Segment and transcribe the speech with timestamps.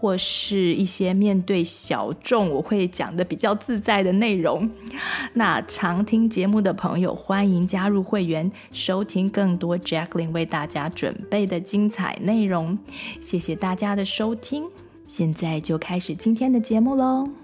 [0.00, 4.70] 或是一些面对小众，我会讲的比较自在的内容。
[5.34, 12.78] 那常听节目的朋友，欢迎加入会员，收听更多 Jacqueline 为大家准备的精彩内容。
[13.20, 14.64] 谢谢大家的收听，
[15.06, 17.39] 现在就开始今天的节目喽。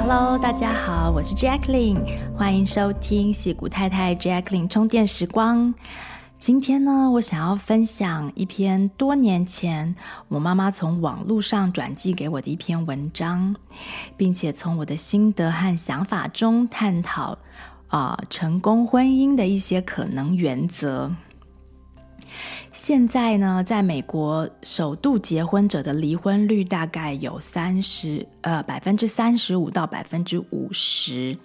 [0.00, 2.00] Hello，大家好，我是 Jacqueline，
[2.36, 5.74] 欢迎收听戏谷太太 Jacqueline 充电时光。
[6.38, 9.94] 今天呢，我想要分享一篇多年前
[10.28, 13.54] 我妈妈从网络上转寄给我的一篇文章，
[14.16, 17.36] 并且从我的心得和想法中探讨
[17.88, 21.10] 啊、成功婚姻的一些可能原则。
[22.72, 31.36] 现在呢，在美国，首度结婚者的离婚率大概有三十，呃，百分之三十五到百分之五十；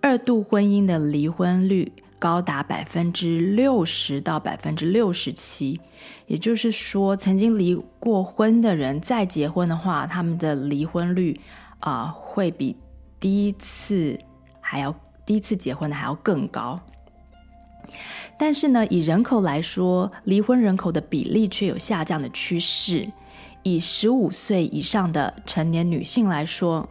[0.00, 5.80] 二度婚姻的离婚率高达百分之六十到百分之六十七。
[6.26, 11.38] 也就是说，曾经离过婚的人再结婚的话，他们的离婚率
[11.80, 12.76] 啊、会比
[13.18, 14.18] 第一次
[14.60, 14.94] 还要
[15.26, 16.80] 第一次结婚的还要更高。
[18.38, 23.06] 但是呢，以人口来说，离婚人口的比例却有下降的趋势。
[23.62, 26.88] 以十五岁以上的成年女性来说，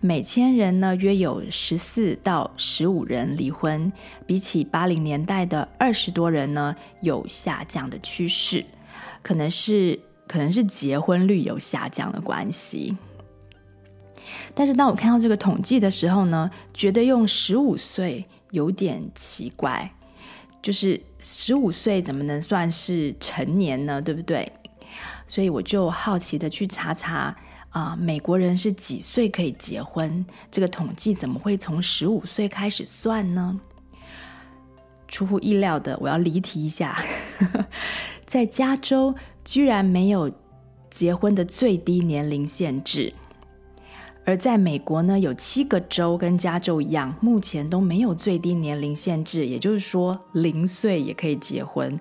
[0.00, 3.92] 每千人呢约有十四到十五人离婚，
[4.26, 8.64] 比起八零年代的二十多人呢有下降的趋势，
[9.22, 12.96] 可能是可能是结婚率有下降的关系。
[14.54, 19.92] 但是当我看到这个统计的时候呢，觉得用十五岁有点奇怪。
[20.64, 24.00] 就是十五岁怎么能算是成年呢？
[24.00, 24.50] 对不对？
[25.26, 27.36] 所以我就好奇的去查查
[27.68, 30.24] 啊、美国人是几岁可以结婚？
[30.50, 33.60] 这个统计怎么会从十五岁开始算呢？
[35.06, 37.04] 出乎意料的，我要离题一下，
[38.26, 39.14] 在加州
[39.44, 40.32] 居然没有
[40.88, 43.12] 结婚的最低年龄限制。
[44.26, 52.00] 而在美国呢，有七个州跟加州一样，目前都没有最低年龄限制，也就是说零岁也可以结婚。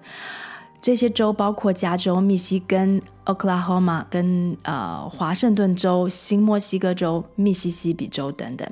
[0.82, 8.70] 这些州包括加州、密西根、俄克拉荷马跟呃华盛顿州、新墨西哥州、密西西比州等等。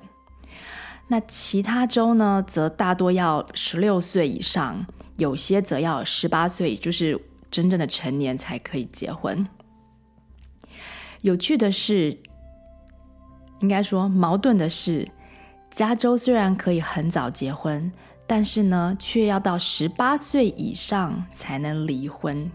[1.10, 4.86] 那其他州呢，则大多要十六岁以上，
[5.18, 7.20] 有些则要十八岁，就是
[7.50, 9.46] 真正的成年才可以结婚。
[11.20, 12.18] 有趣的是。
[13.62, 15.08] 应该说，矛盾的是，
[15.70, 17.92] 加州虽然可以很早结婚，
[18.28, 22.52] 但是呢，却要到十八岁以上才能离婚。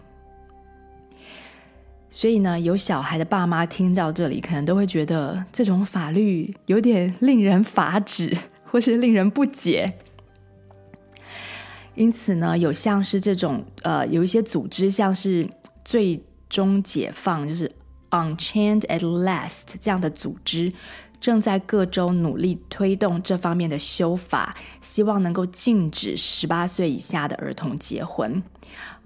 [2.09, 8.35] 所以呢，有小孩的爸妈听到这里，可能都会觉得这种法律有点令人发指，
[8.65, 9.93] 或是令人不解。
[11.95, 15.49] 因此呢，有像是这种呃，有一些组织，像是
[15.85, 17.71] 最终解放，就是。
[18.11, 20.73] Unchained at Last 这样的组织
[21.19, 28.41] 正在各州努力推动这方面的修法，希望能够禁止十八岁以下的儿童结婚。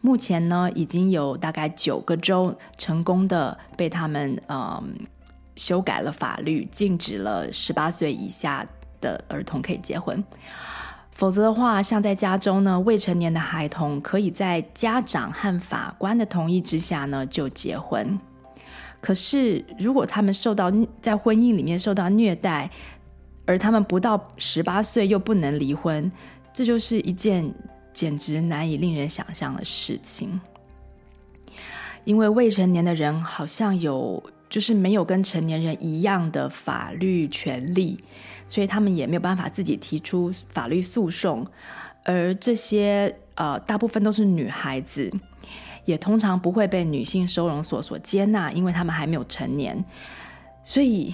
[0.01, 5.07] 目前呢，已经有大概九个州成功的被他们嗯
[5.55, 8.67] 修改了法律，禁止了十八岁以下
[8.99, 10.23] 的儿童可以结婚。
[11.13, 18.19] 否则的话，像在加州呢，未成年的孩童可以在家长和法官的同意之下呢就结婚。
[19.01, 22.69] 可是，如果他们受到在婚姻里面受到虐待，
[23.47, 26.09] 而他们不到十八岁又不能离婚，
[26.53, 27.51] 这就是一件
[27.91, 30.39] 简直难以令人想象的事情。
[32.03, 37.99] 因为未成年的人好像有，就是没有跟成年人一样的法律权利，
[38.49, 41.45] 所以他们也没有办法自己提出法律诉讼，
[42.05, 45.11] 而这些呃，大部分都是女孩子。
[45.85, 49.83] 也通常不会被女性收容所所接纳，因为他们还没有成年，
[50.63, 51.13] 所以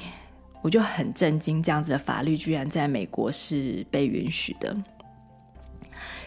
[0.62, 4.76] 我就很震惊，这样子的法律居然在美国是被允许的。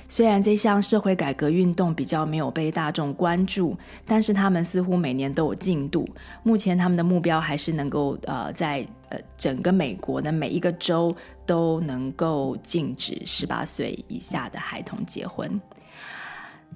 [0.09, 6.05] 虽然这项社会改革运动比较没有被大众关注，但是他们似乎每年都有进度。
[6.43, 11.15] 目前他们的目标还是能够呃，在呃整个美国的每一个州
[11.47, 15.61] 都能够禁止十八岁以下的孩童结婚。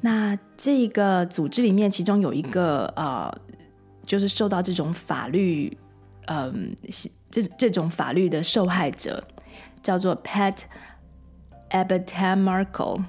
[0.05, 3.35] 那这个组织里面，其中有一个呃，
[4.05, 5.75] 就是受到这种法律，
[6.27, 6.77] 嗯、
[7.31, 9.27] 这这种法律的受害者，
[9.83, 10.57] 叫做 Pat
[11.71, 13.03] Abitamarco。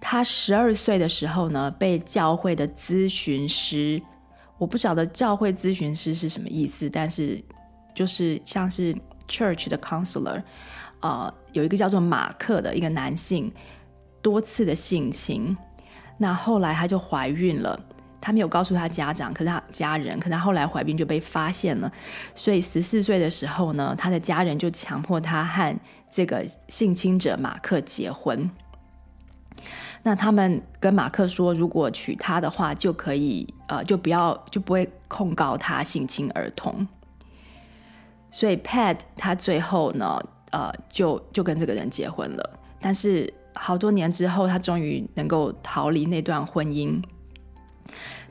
[0.00, 4.00] 他十二岁的时候呢，被教会的咨询师，
[4.56, 7.38] 我不晓得教会咨询师是什么意思，但是
[7.94, 8.96] 就是像是
[9.28, 10.42] church 的 counselor，
[11.00, 13.52] 呃，有一个叫做马克的一个男性，
[14.22, 15.54] 多次的性侵。
[16.18, 17.80] 那后来她就怀孕了，
[18.20, 21.90] 她没有告诉她家长，可是她家人，可是她后来怀孕就被发现了，
[22.34, 25.74] 所以十四岁的时候呢，她的家人就强迫她和
[26.10, 28.50] 这个性侵者马克结婚。
[30.02, 36.86] 那他们跟马克说，如果娶她的话，就可以呃，就不要就不会控告她性侵儿童。
[38.30, 42.58] 所以 Pat 他最后呢，呃，就就跟这个人结婚了。
[42.78, 47.02] 但是好多年之后，他终于能够逃离那段婚姻。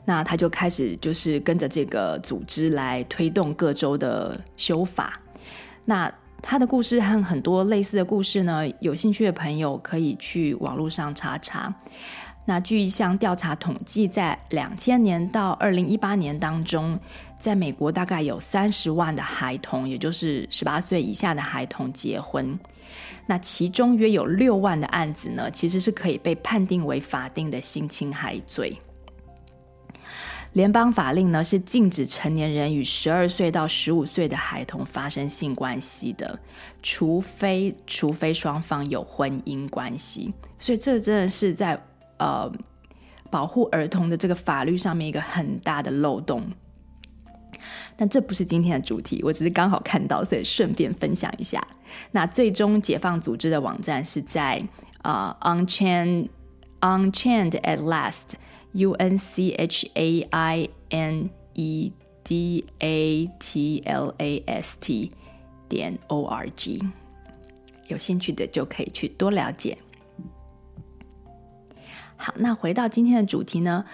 [0.04, 5.20] 那他就开始就是跟着这个组织来推动各州的修法。
[5.84, 6.10] 那
[6.40, 11.74] 他的故事和很多类似的故事呢，有兴趣的朋友可以去网络上查查。
[12.46, 16.98] 那据一项调查统计，在两千年到二零一八年当中，
[17.38, 22.58] 在美国大概有三十万的孩童，也就是十八岁以下的孩童结婚。
[23.28, 28.78] 那其中约有六万的案子呢，其实是可以被判定为法定的性侵害罪。
[30.54, 36.40] 联邦法令呢，是禁止成年人与十二岁到十五岁的孩童发生性关系的，
[36.82, 40.32] 除非除非双方有婚姻关系。
[40.58, 41.78] 所以这真的是在
[42.16, 42.50] 呃
[43.30, 46.50] 保护儿童的这个法律上面一个很大的漏洞。
[47.98, 51.60] 但这不是今天的主题，我只是刚好看到，所以顺便分享一下。
[52.12, 54.64] 那最终解放组织的网站是在
[55.02, 56.28] 呃 Unchained
[56.80, 58.36] Unchained at Last。
[58.72, 61.90] U N C H A I N E
[62.22, 65.10] D A T L A S T
[65.70, 66.84] 点 O R G，
[67.88, 69.78] 有兴趣的就可以去多了解。
[72.16, 73.86] 好，那回到今天的主题呢，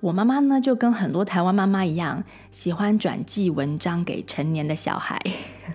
[0.00, 5.20] 我妈妈呢就跟很多台湾妈妈一样，喜欢转寄文章给成年的小孩。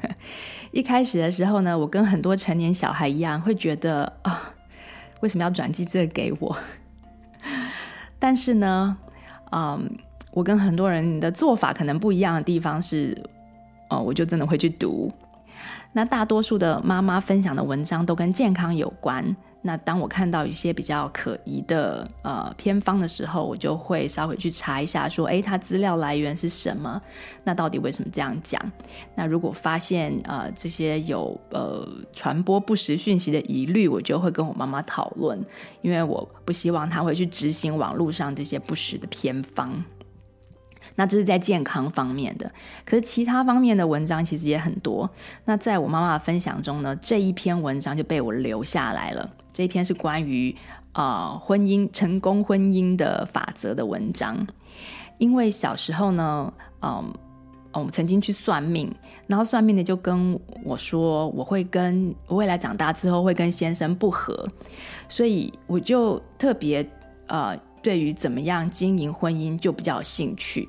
[0.72, 4.36] 一开始的时候呢，我跟很多成年小孩一样，会觉得啊、哦，
[5.22, 6.58] 为什么要转寄这个给我？
[8.18, 8.98] 但是呢，
[9.52, 9.90] 嗯，
[10.32, 13.16] 我跟很多人的做法可能不一样的地方是，
[13.90, 15.12] 哦，我就真的会去读。
[15.94, 19.36] 那大多数的妈妈分享的文章都跟健康有关。
[19.68, 27.02] 那当我看到一些比较可疑的呃偏方的时候，我就会稍微去查一下，说，诶，它资料来源是什么？
[27.44, 28.62] 那到底为什么这样讲？
[29.16, 31.84] 那如果发现呃这些有呃
[32.14, 35.44] 传播不实讯息的疑虑，我就会跟我妈妈讨论，
[35.82, 39.84] 因为我不希望她会去执行网络上这些不实的偏方。
[40.96, 42.52] 那这是在健康方面的，
[42.86, 45.10] 可是其他方面的文章其实也很多。
[45.44, 49.30] 那在我妈妈的分享中呢，这一篇文章就被我留下来了。
[49.52, 50.56] 这一篇是关于
[50.94, 54.48] 呃婚姻成功婚姻的法则的文章。
[55.18, 57.14] 因为小时候呢，嗯，
[57.74, 58.94] 我们曾经去算命，
[59.28, 64.48] 然后算命的就跟我说，我会跟我未来长大之后会跟先生不合，
[65.10, 66.86] 所以我就特别
[67.28, 70.68] 呃对于怎么样经营婚姻就比较有兴趣。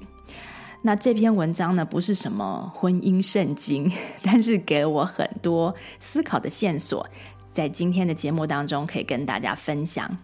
[0.87, 3.91] 那这篇文章呢，不是什么婚姻圣经，
[4.23, 7.05] 但是给了我很多思考的线索，
[7.53, 10.17] 在今天的节目当中可以跟大家分享。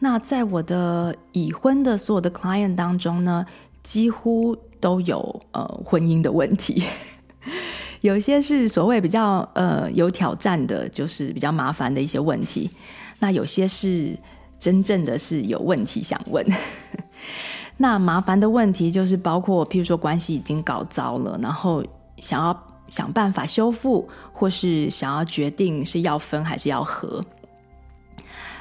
[0.00, 3.46] 那在我的已婚的所有的 client 当中呢，
[3.82, 6.84] 几乎都有呃婚姻的问题，
[8.02, 12.70] 有些是所谓比较呃有挑战的，就是比较麻烦的一些问题。
[13.20, 14.18] 那有些是
[14.58, 16.46] 真正的是有问题想问。
[17.76, 21.84] 那麻烦的问题就是包括，譬如说关系已经搞糟了，然后
[22.18, 22.56] 想要
[22.88, 27.20] 想办法修复，或是想要决定是要分还是要合。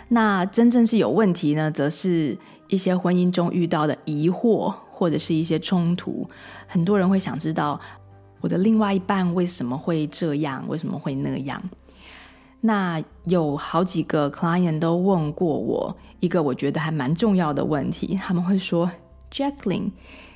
[0.09, 2.35] 那真正是有问题呢，则是
[2.67, 6.27] 一些婚姻中遇到的疑惑，或者是一些冲突。
[6.67, 7.79] 很多人会想知道，
[8.41, 11.61] 我的另外一半为什么会这样，为什么会那样？
[12.61, 18.89] 那有好几个 client 都问过我一个我觉得还蛮重要的问题，他们会说。
[19.33, 19.91] Jacklin，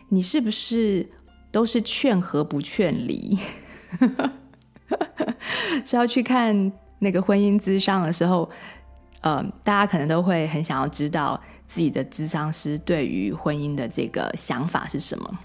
[0.10, 1.08] 你是不是
[1.52, 3.38] 都是劝和不劝离？
[5.86, 8.50] 是要去看那个婚姻咨商的时候，
[9.22, 15.40] 呃，大家可能都会很想要知道自己的咨商师对于婚姻的这个想法是什么。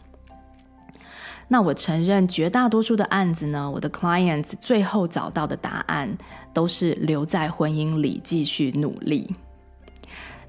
[1.49, 6.17] 那我承认，绝大多数的案子呢，我的 clients 最后找到的答案
[6.55, 9.31] 都是留在婚姻里继续努力。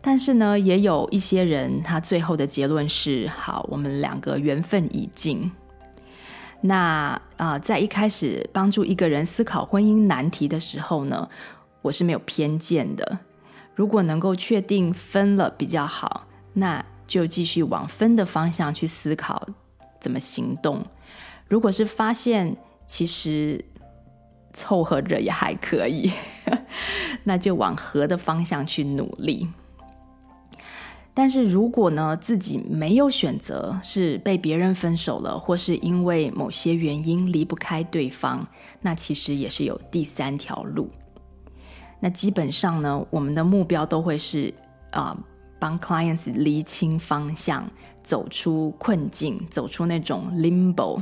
[0.05, 5.49] 但是呢，也有一些人，他最后的结论是：好，我们两个缘分已尽。
[6.59, 11.29] 那啊、在一开始帮助一个人思考婚姻难题的时候呢，
[11.81, 13.19] 我是没有偏见的。
[13.75, 19.47] 如果能够确定分了比较好，那就继续往分的方向去思考
[20.01, 20.85] 怎么行动。
[21.47, 23.63] 如果是发现其实
[24.51, 26.11] 凑合着也还可以，
[27.23, 29.47] 那就往合的方向去努力。
[31.15, 38.47] 但是如果呢，自己没有选择，是被别人分手了，或是因为某些原因离不开对方，
[38.81, 40.89] 那其实也是有第三条路。
[41.99, 44.53] 那基本上呢，我们的目标都会是
[44.89, 45.17] 啊，呃，
[45.59, 47.69] 帮 clients 厘清方向，
[48.03, 51.01] 走出困境，走出那种 limbo。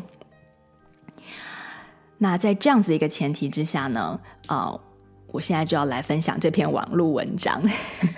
[2.18, 4.78] 那在这样子一个前提之下呢，啊，
[5.32, 7.62] 我现在就要来分享这篇网络文章，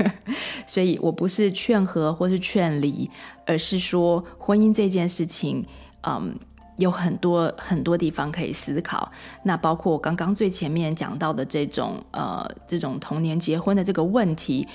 [0.66, 3.10] 所以我不是劝和或是劝离，
[3.46, 5.66] 而是说婚姻这件事情，
[6.02, 6.36] 嗯，
[6.78, 9.12] 有很多很多地方可以思考。
[9.44, 14.68] 那包括我刚刚最前面讲到的这种呃，这种童年结婚的这个问题，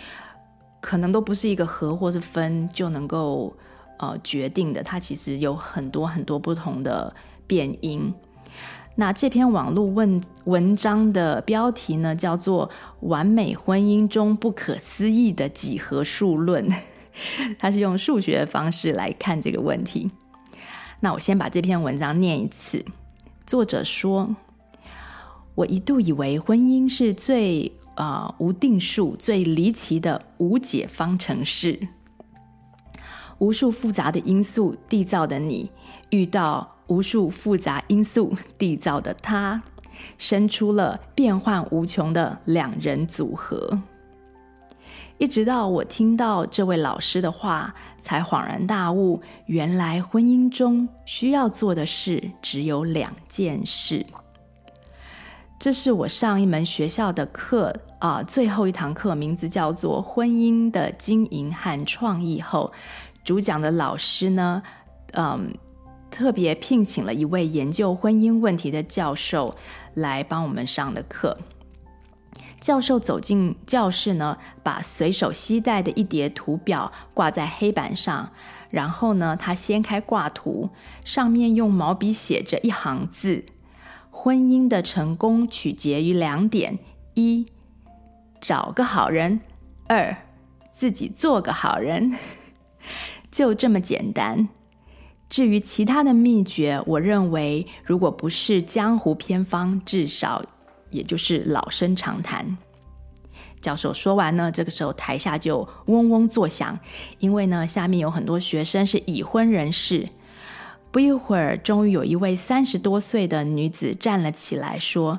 [0.81, 3.53] 可能都不是一个和或是分就能够
[3.99, 7.13] 呃决定的，它其实有很多很多不同的
[7.49, 8.15] 变因。
[9.01, 12.69] 那这篇网络问文章的标题呢，叫做
[13.07, 16.69] 《完美婚姻中不可思议的几何数论》，
[17.61, 20.11] 它是用数学的方式来看这个问题。
[20.99, 22.85] 那我先把这篇文章念一次。
[23.47, 24.35] 作者说
[25.55, 31.79] ：“我一度以为婚姻是最啊、呃、无定数、最离奇的无解方程式，
[33.39, 35.71] 无数复杂的因素缔造的你
[36.11, 39.63] 遇到。”无数复杂因素缔造的他，
[40.17, 43.81] 生出了变幻无穷的两人组合。
[45.19, 54.07] 一直到我听到这位老师的话，才恍然大悟：原来婚姻中需要做的事只有两件事。
[55.59, 62.73] 这是我上一门学校的课啊、最后一堂课，名字叫做《婚姻的经营和创意》后，
[63.25, 64.63] 主讲的老师呢，
[65.13, 65.53] 嗯。
[66.11, 69.57] 特别聘请了一位研究婚姻问题的教授
[69.95, 71.39] 来帮我们上的课。
[72.61, 78.33] 教授走进教室呢，把随手携带的一叠图表挂在黑板上，
[78.71, 80.71] 然后呢，他掀开挂图，
[81.05, 83.45] 上面用毛笔写着一行字
[84.11, 86.79] ：“婚姻的成功取决于两点：
[87.15, 87.47] 一，
[88.41, 89.39] 找个好人；
[89.87, 90.17] 二，
[90.71, 92.17] 自己做个好人。”
[93.31, 94.49] 就这么简单。
[95.29, 100.43] 至于其他的秘诀，我认为如果不是江湖偏方，至少
[100.91, 102.57] 也就是老生常谈。
[103.61, 106.79] 教授说完呢，这个时候台下就嗡嗡作响，
[107.19, 110.09] 因为呢，下面有很多学生是已婚人士。
[110.91, 115.19] 不一会儿，终于有一位三十多岁的女子站了起来，说：“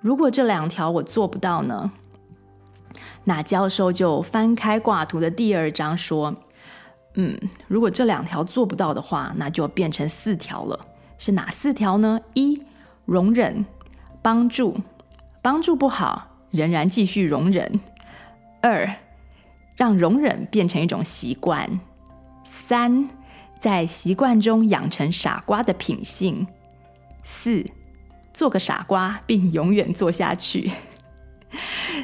[0.00, 1.92] 如果这两条我做不到呢？”
[3.24, 6.34] 那教授就翻开挂图的第二张说。
[7.14, 7.38] 嗯，
[7.68, 10.78] 如果这两条做不到的话，那就变成四条了。
[11.18, 12.20] 是哪四条呢？
[12.34, 12.62] 一、
[13.04, 13.64] 容忍，
[14.22, 14.76] 帮助，
[15.42, 17.80] 帮助不好，仍然继续容忍。
[18.62, 18.90] 二、
[19.76, 21.80] 让容忍变成一种习惯。
[22.44, 23.08] 三、
[23.60, 26.46] 在习惯中养成傻瓜的品性。
[27.24, 27.64] 四、
[28.32, 30.70] 做个傻瓜，并永远做下去。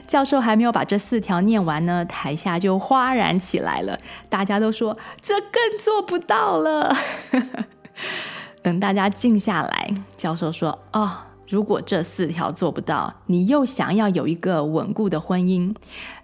[0.08, 3.96] 教授还没有把这四条念完呢，台下就哗然起来了。
[4.30, 6.96] 大家都说这更做不到了。
[8.62, 11.12] 等大家静下来，教授说：“哦，
[11.46, 15.74] 如果这四条做不到，你又想要有一个稳固的婚姻，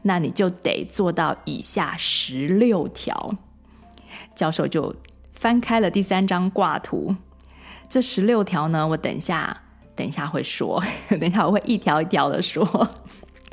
[0.03, 3.35] 那你就得做到以下十六条。”
[4.35, 4.97] 教授就
[5.35, 7.14] 翻开了第三张挂图。
[7.91, 9.61] 这十六条呢，我等一下。
[9.97, 12.67] 等一下会说， 等一下我会一条一条的说，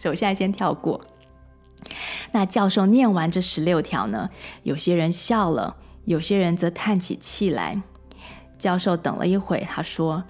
[0.02, 1.00] 所以我现在先跳过。
[2.32, 4.28] 那教授念完这十六条呢，
[4.64, 7.80] 有些人笑了，有些人则叹起气来。
[8.58, 10.24] 教授等了一会，他说：“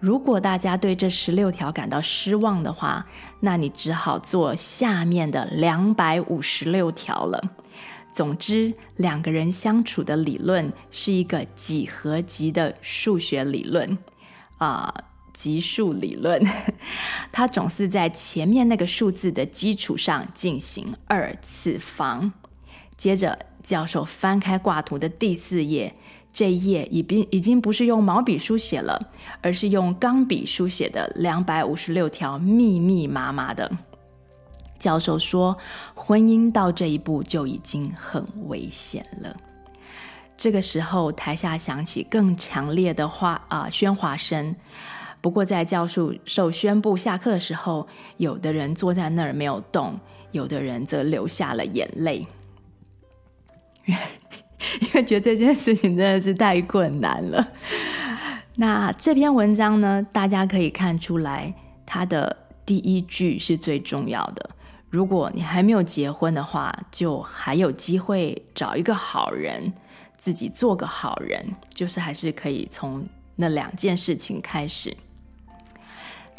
[0.00, 3.06] 如果大家对这十六条感到失望的话，
[3.38, 7.40] 那你只好做下面的两百五十六条了。
[8.12, 13.96] 总之，两个人相处的理论是一个几何级的数学理论
[14.58, 14.92] 啊。”
[15.32, 16.42] 级数理论，
[17.32, 22.32] 它总是在前面那个数字的基础上进行二次方。
[22.96, 25.94] 接着，教授翻开挂图的第四页，
[26.32, 29.10] 这一页已经已经不是用毛笔书写了，
[29.40, 33.70] 而是用钢笔书写的两百五十六条，密密麻麻的。
[34.78, 35.56] 教授说，
[35.94, 39.36] 婚姻到这一步就已经很危险了。
[40.36, 44.56] 这个时候，台下响起更强烈的话啊、喧哗声。
[45.22, 47.86] 不过，在教授受宣布下课的时候，
[48.16, 49.98] 有的人坐在那儿没有动，
[50.32, 52.26] 有的人则流下了眼泪，
[53.86, 57.52] 因为觉得这件事情真的是太困难了。
[58.56, 61.54] 那这篇文章呢，大家可以看出来，
[61.86, 62.36] 它的
[62.66, 64.50] 第一句是最重要的。
[64.90, 69.72] 如果你还没有结婚的话，就还有机会找一个好人，
[70.18, 74.94] 自己做个好人，就是还是可以从那两件事情开始。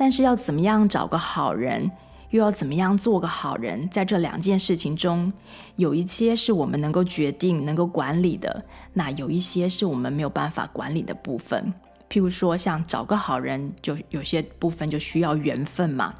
[0.03, 1.89] 但是要怎么样找个好人，
[2.31, 5.31] 又要怎么样做个好人，在这两件事情中，
[5.77, 11.73] 有一些是我们能够决定、能够管理的，那有一些是我们没有办法管理的部分。
[12.09, 16.13] 譬如说，像找个好人，就有些部分就需要缘分嘛，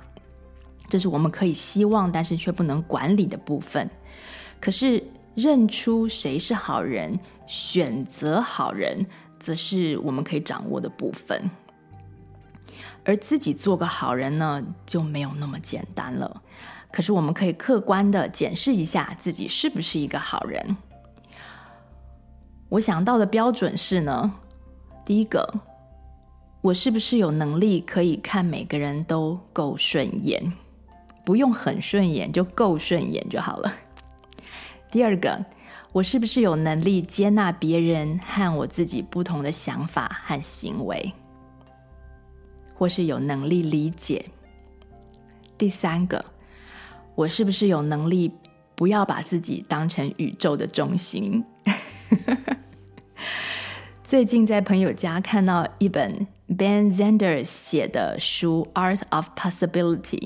[0.87, 3.89] 这是我们可以希望，但是却不能管理的部分。
[4.61, 5.03] 可是
[5.35, 9.05] 认出谁是好人，选择好人，
[9.37, 11.51] 则是我们可以掌握的部分。
[13.05, 16.41] 而自己做个好人呢，就没有那么简单了。
[16.91, 20.77] 可是我们可以客观地检视一下自己是不是一个好人。
[22.69, 24.33] 我想到的标准是呢，
[25.03, 25.47] 第一个，
[26.61, 30.53] 我是不是有能力可以看每个人都够顺眼，
[31.25, 33.73] 不用很顺眼，就够顺眼就好了。
[34.91, 35.43] 第二个，
[35.91, 41.11] 我是不是有能力接纳别人和我自己不同的想法和行为？
[42.83, 44.25] 或是有能力理解。
[45.57, 46.25] 第三个，
[47.15, 48.29] 我是不是有能力
[48.75, 51.41] 不要把自己当成宇宙的中心？
[54.03, 60.19] 最近在朋友家看到一本 Ben Zander 写的书《Art of Possibility》，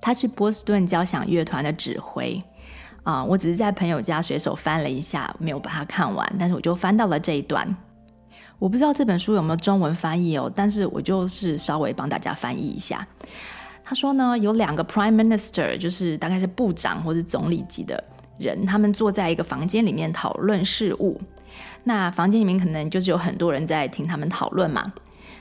[0.00, 2.40] 他是波士顿交响乐团的指挥
[3.02, 3.24] 啊。
[3.24, 7.76] 我只是在朋友家随手翻了一下，没有把它看完，但是我就翻到了这一段。
[8.60, 13.04] 我不知道这本书有没有中文翻译哦，但是我就是稍微帮大家翻译一下。
[13.82, 18.04] 他说呢，有两个 Prime Minister，就是大概是部长或者总理级的
[18.38, 21.18] 人，他们坐在一个房间里面讨论事务。
[21.84, 24.92] 那房间里面可能就是有很多人在听他们讨论嘛。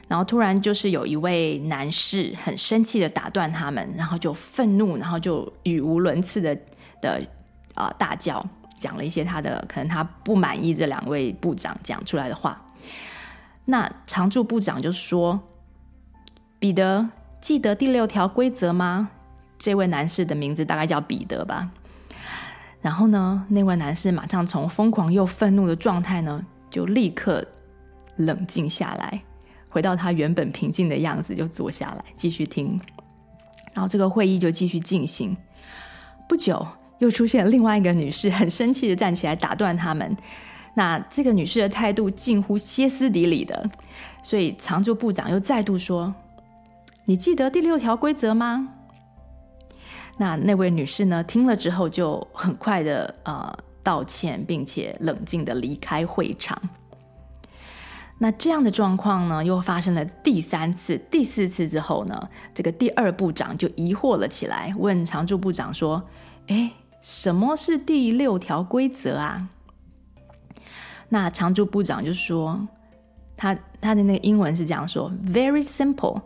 [0.08, 6.58] 然后突然就是有一位男士很生气的打断他们，然后就愤怒，然后就语无伦次的
[7.02, 7.22] 的
[7.76, 8.44] 啊、大叫，
[8.78, 12.60] 讲了一些他的可能他不满意这两位部长讲出来的话。
[13.70, 15.40] 那常驻部长就说
[16.58, 17.08] ：“彼得，
[17.40, 19.12] 记得第六条规则吗？”
[19.60, 21.70] 这位男士的名字大概叫彼得吧。
[22.82, 27.46] 然后呢，那位男士马上从疯狂又愤怒的状态呢，就立刻
[28.16, 29.22] 冷静下来，
[29.70, 32.80] 回到他原本平静的样子，就坐下来继续听。
[33.74, 35.38] 然后这个会议就继续进行。
[36.28, 36.66] 不久，
[36.98, 40.18] 又出现另外一个女士，很生气的站起来打断他们。
[40.80, 43.70] 那这个女士的态度近乎歇斯底里的，
[44.24, 46.16] 所以常驻部长又再度说
[47.04, 48.70] ：“你记得第六条规则吗？”
[50.16, 56.58] 那那位女士呢，听了之后就很快的呃道歉，并且冷静的离开会场。
[58.20, 66.02] 那这样的状况呢，又发生了第三次、第四次之后呢，这个第二部长就疑惑了起来，问常驻部长说
[66.48, 69.50] ：“诶，什么是第六条规则啊？”
[71.10, 72.68] 那常驻部长就说，
[73.36, 76.22] 他他的那个英文是这样说：Very simple,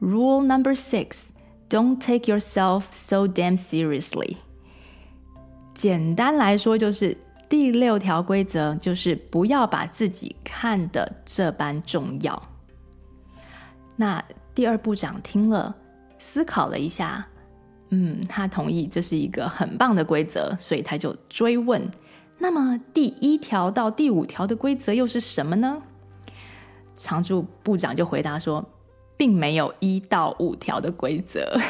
[0.00, 1.30] rule number six,
[1.70, 4.36] don't take yourself so damn seriously。
[5.72, 7.16] 简单来说，就是
[7.48, 12.42] 第六条规则，就是不要把自己看得这般重要。
[13.96, 14.22] 那
[14.54, 15.74] 第二部长听了，
[16.18, 17.26] 思考了一下，
[17.90, 21.88] 嗯，他同意这是一个很棒的规则，所以他就追问。
[22.40, 25.82] 那么第一条到第五条的规则又是什么呢？
[26.94, 28.64] 常驻部长就回答说，
[29.16, 31.60] 并没有一到五条的规则。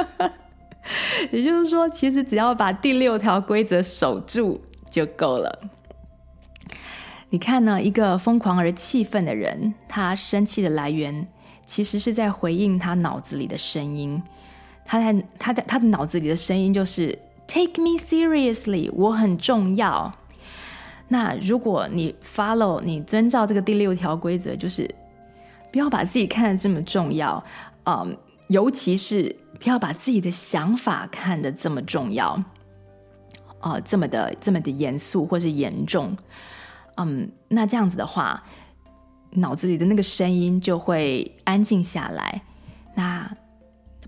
[1.32, 5.58] 也就是说，其实只要把第六条规则守住就够了。
[7.30, 7.82] 你看呢？
[7.82, 11.26] 一个疯狂而气愤的人，他生气的来源
[11.64, 14.22] 其实是在回应他脑子里的声音。
[14.84, 17.18] 他在他在他的脑子里的声音就是。
[17.48, 20.12] Take me seriously，我很重要。
[21.08, 24.94] 那如果你 follow，你遵照这个第六条规则，就是
[25.72, 27.42] 不要把自己看得这么重要，
[27.84, 28.14] 嗯，
[28.48, 32.32] 尤其是不要把自己的想法看得这么重要，
[33.60, 36.14] 啊、呃，这么的这么的严肃或是严重，
[36.98, 38.44] 嗯，那这样子的话，
[39.30, 42.42] 脑子里的那个声音就会安静下来。
[42.94, 43.34] 那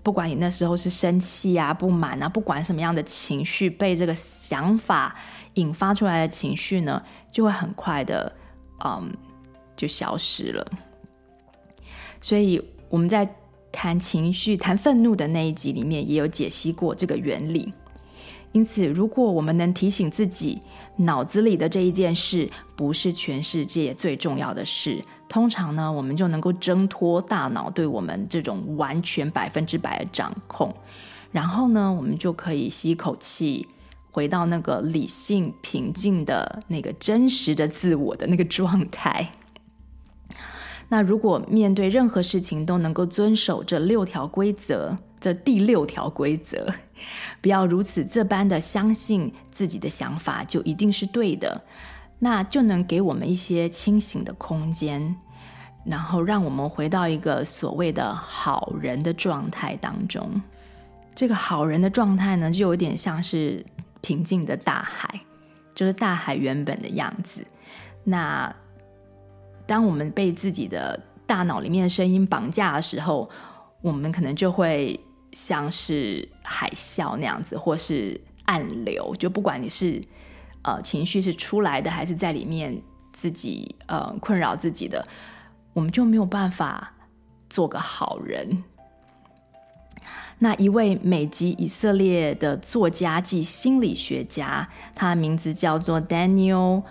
[0.03, 5.15] 不管你那时候是生气啊、不满啊，不管什么样的情绪，被这个想法
[5.55, 8.31] 引发出来的情绪呢，就会很快的，
[8.83, 9.11] 嗯，
[9.75, 10.67] 就消失了。
[12.19, 13.29] 所以我们在
[13.71, 17.71] 谈情绪、谈愤怒的那一集里面，也有解析过这个原理。
[18.53, 20.59] 因此，如果我们能提醒自己，
[20.97, 30.75] 脑子里的这一件事不是全世界最重要的事，通常呢，我们就能够挣脱大脑对我们这种完全百分之百的掌控。
[31.31, 33.65] 然后呢，我们就可以吸一口气，
[34.11, 39.31] 回到那个理性、平静的那个真实的自我的那个状态。
[40.89, 46.67] 那如果面对任何事情都能够遵守这六条规则，这第六条规则，
[47.39, 51.61] 不要如此这般的相信自己的想法就一定是对的，
[52.23, 55.15] 那就能给我们一些清醒的空间，
[55.83, 60.39] 然后让我们回到一个所谓的好人的状态当中。
[61.15, 63.65] 这个好人的状态呢，就有点像是
[64.01, 65.19] 平静的大海，
[65.73, 67.43] 就是大海原本的样子。
[68.03, 68.55] 那
[69.65, 73.27] 当我们被自己的大脑里面的声音绑架的时候，
[73.81, 74.99] 我们可能就会
[75.31, 79.15] 像是海啸那样子，或是暗流。
[79.17, 79.99] 就不管你是
[80.63, 85.03] 呃情绪是出来的，还是在里面自己呃困扰自己的，
[85.73, 86.93] 我们就没有办法
[87.49, 88.63] 做个好人。
[90.39, 96.83] 那一位美籍以色列的作家及心理学家，他的名字叫做 Daniel。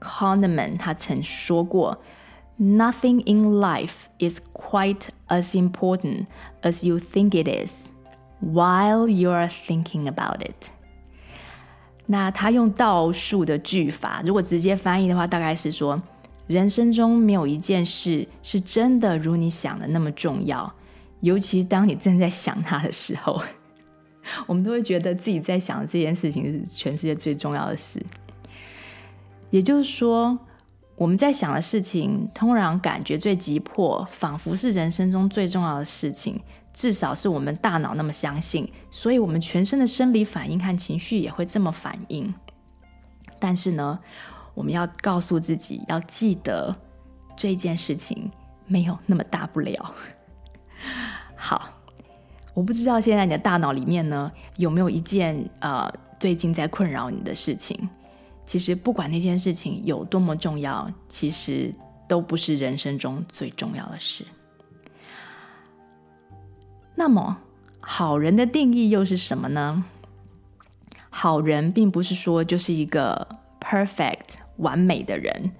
[0.00, 2.02] Kahneman 他曾说过
[2.58, 6.26] ：“Nothing in life is quite as important
[6.62, 7.92] as you think it is
[8.40, 10.72] while you are thinking about it。”
[12.06, 16.00] 那他用倒数的句法，如果直接翻译的话，大概是说：
[16.46, 20.72] 人生中没有一件事是真的如你想的那么重要，
[21.20, 23.40] 尤其当你正在想它的时候，
[24.46, 28.04] 我们都会觉得自己在想的这件事情是全世界最重要的事。
[29.50, 30.38] 也就是说，
[30.96, 36.40] 我们在想的事情，通常感觉最急迫，仿佛是人生中最重要的事情，
[36.72, 42.32] 至少是我们大脑那么相信，所以我们全身的生理反应和情绪也会这么反应。
[43.38, 43.98] 但是呢，
[44.54, 46.74] 我们要告诉自己，要记得
[47.36, 48.30] 这件事情
[48.66, 49.94] 没有那么大不了。
[51.36, 51.70] 好，
[52.54, 57.88] 我不知道现在你的大脑里面呢，有没有一件呃最近在困扰你的事情。
[58.46, 61.72] 其实不管那件事情有多么重要，其实
[62.08, 64.24] 都不是人生中最重要的事。
[67.02, 67.38] 那么，
[67.80, 69.84] 好人的定义又是什么呢？
[71.10, 73.26] 好人并不是说就是一个
[73.60, 75.50] perfect 完美的人，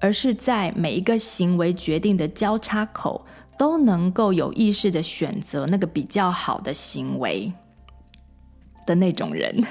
[0.00, 3.24] 而是在每一个行为决定的交叉口，
[3.56, 7.52] 都能够有意识的选择那个比较好的行为
[8.84, 9.64] 的那种人。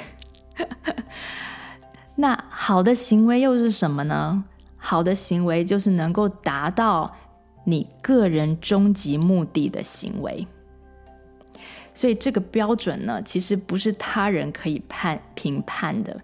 [2.16, 4.46] 那好的行为又是什么呢？
[4.78, 7.14] 好的行为就是能够达到
[7.66, 10.48] 你个人终极目的的行为。
[12.00, 16.18] 所以这个标准呢，其实不是他人可以判评判的。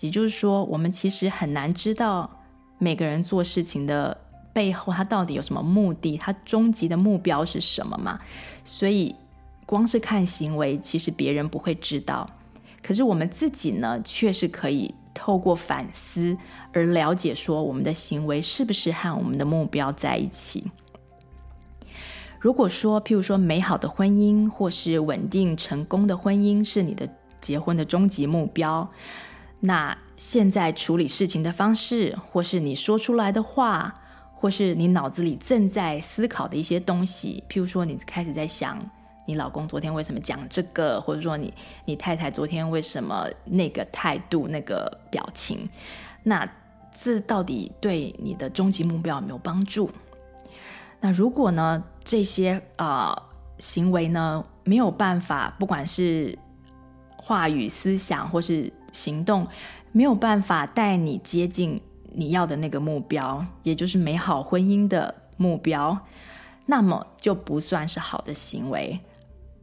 [0.00, 2.28] 也就是说，我们其实很难知道
[2.76, 4.14] 每个人做事情的
[4.52, 8.20] 背后，他到底有什么目的，他终极的目标是什么嘛？
[8.66, 9.16] 所以，
[9.64, 12.28] 光是看行为，其实别人不会知道。
[12.82, 14.94] 可是我们自己呢，却是可以。
[15.14, 16.36] 透过反思
[16.72, 20.64] 而了解，说我们的行为是不是和我们的目标在一起。
[22.44, 27.08] 如果说，譬如说，美好的婚姻或是稳定成功的婚姻是你的
[27.40, 28.86] 结婚的终极目标，
[29.60, 33.98] 那现在处理事情的方式，或是你说出来的话，
[34.34, 38.78] 或是你脑子里正在思考的一些东西，譬如说，你开始在想。
[39.26, 41.00] 你老公昨天为什么讲这个？
[41.00, 41.50] 或者说你
[41.86, 45.66] 你太太昨天为什么那个态度、那个表情？
[46.22, 46.46] 那
[46.92, 49.90] 这到底对你的终极目标有没有帮助？
[51.00, 53.22] 那如果呢，这些啊、呃、
[53.58, 56.38] 行为呢没有办法，不管是
[57.16, 59.46] 话语、思想或是行动，
[59.92, 61.80] 没有办法带你接近
[62.12, 65.98] 你要的那个目标，也就是美好婚姻的目标，
[66.66, 69.00] 那么就不算是好的行为。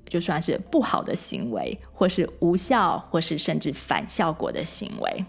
[0.09, 5.23] 就算是不好的行为，或是无效，或是甚至反效果的行为。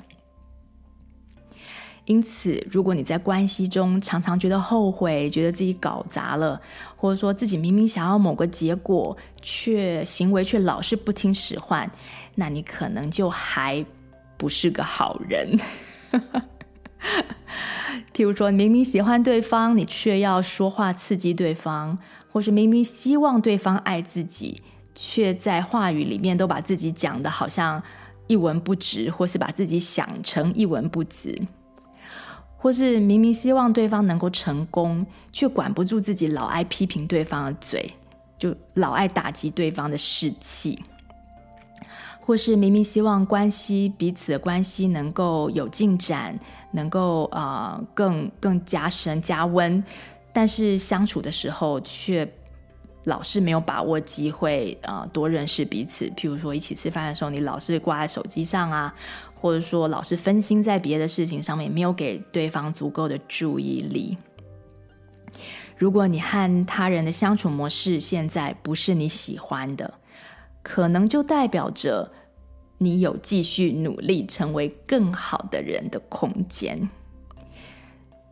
[2.07, 6.61] 因此，如果你在关系中常常觉得后悔，觉得自己搞砸了，
[6.97, 11.89] 或者说自己明明想要某个结果，却行为却老是不听使唤，
[12.35, 13.85] 那你可能就还
[14.37, 15.59] 不是个好人。
[18.13, 21.99] 譬如说，明明喜欢对方，你却要说话刺激对方。
[22.33, 24.63] 或是明明希望对方爱自己，
[24.95, 27.83] 却在话语里面都把自己讲得好像
[28.27, 31.39] 一文不值，或是把自己想成一文不值，
[32.63, 37.93] 或是明明希望对方能够成功，却管不住自己，老爱批评对方的嘴，
[38.39, 40.79] 就老爱打击对方的士气。
[42.21, 46.39] 或是明明希望关系彼此的关系能够有进展，
[46.71, 49.83] 能够、呃、更更加深加温，
[50.33, 52.33] 但是相处的时候却
[53.07, 56.09] 老是没有把握机会啊、呃、多认识彼此。
[56.17, 58.95] 譬如说一起吃饭的时候，你老是挂在手机上啊，
[59.43, 64.17] 或者说老是分心在别的事情上面，没有给对方足够的注意力。
[65.77, 69.95] 如果你和他人的相处模式现在不是你喜欢的，
[70.63, 72.13] 可能就代表着
[72.79, 76.89] 你有继续努力成为更好的人的空间。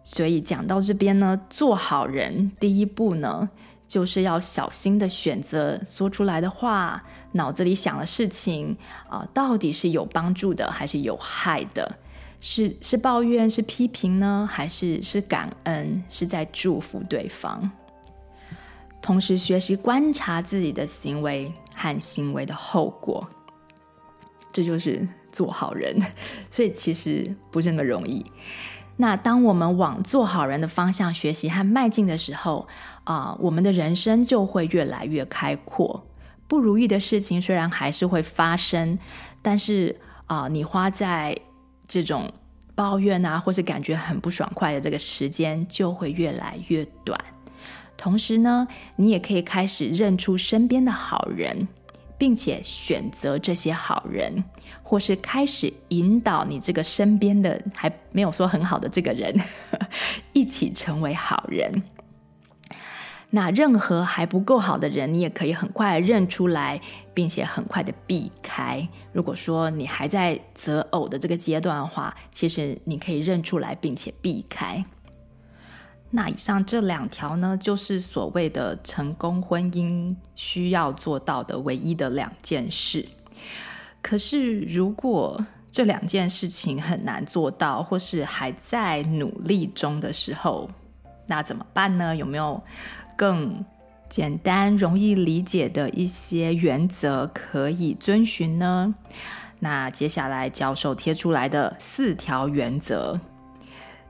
[0.05, 3.51] 所以讲到这边呢，做好人第一步呢，
[3.91, 11.99] 就是要小心的选择说出来的话，脑子里想的事情啊，到底是有帮助的还是有害的？
[12.41, 17.69] 是是抱怨，是批评呢，还是是感恩，是在祝福对方？
[19.03, 23.29] 同时学习观察自己的行为和行为的后果，
[24.53, 26.01] 这就是做好人。
[26.49, 28.25] 所以其实不是那么容易。
[28.99, 32.69] 那当我们往做好人的方向学习和迈进的时候，
[33.11, 36.07] 啊、我们的人生就会越来越开阔。
[36.47, 38.97] 不如意的事情虽然还是会发生，
[39.43, 39.97] 但是
[40.27, 41.37] 啊、你花在
[41.89, 42.31] 这种
[42.77, 47.19] 抱怨啊，或是感觉很不爽快的这个时间就会越来越短。
[47.97, 51.67] 同时呢，你也可以开始认出身边的好人，
[52.17, 54.45] 并且选择这些好人，
[54.85, 59.35] 或是开始引导你这个身边的还没有说很好的这个人，
[60.33, 61.83] 一起成为好人。
[63.31, 66.81] 那任何还不够好的人，你也可以很快认出来，
[67.15, 68.87] 并且很快的避开。
[69.13, 74.85] 如果说你还在择偶的这个阶段的话，其实你可以认出来，并且避开。
[76.11, 83.07] 那以上这两条呢，就是所谓的成功婚姻需要做到的唯一的两件事。
[84.03, 90.69] 可是，如果这两件事情很难做到，或是还在努力中的时候，
[91.27, 92.17] 那怎么办呢？
[92.17, 92.61] 有没有
[93.21, 93.63] 更
[94.09, 98.95] 简单、容易理解的一些原则可以遵循呢？
[99.59, 103.21] 那接下来教授贴出来的四条原则。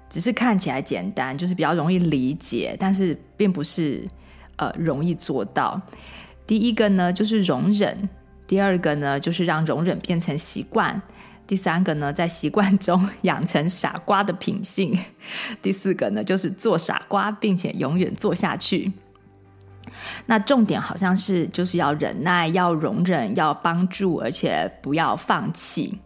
[0.08, 4.06] 只是看起来简单，就是比较容易理解，但是并不是
[4.54, 5.80] 呃容易做到。
[6.46, 7.92] 第一个呢，就是容忍；
[8.46, 11.02] 第二个呢，就是让容忍变成习惯；
[11.50, 14.92] 第三个呢，在习惯中养成傻瓜的品性；
[15.60, 18.92] 第四个呢，就是做傻瓜，并且永远做下去。
[20.26, 25.98] 那重点好像是就是要忍耐，要容忍，要帮助，而且不要放弃。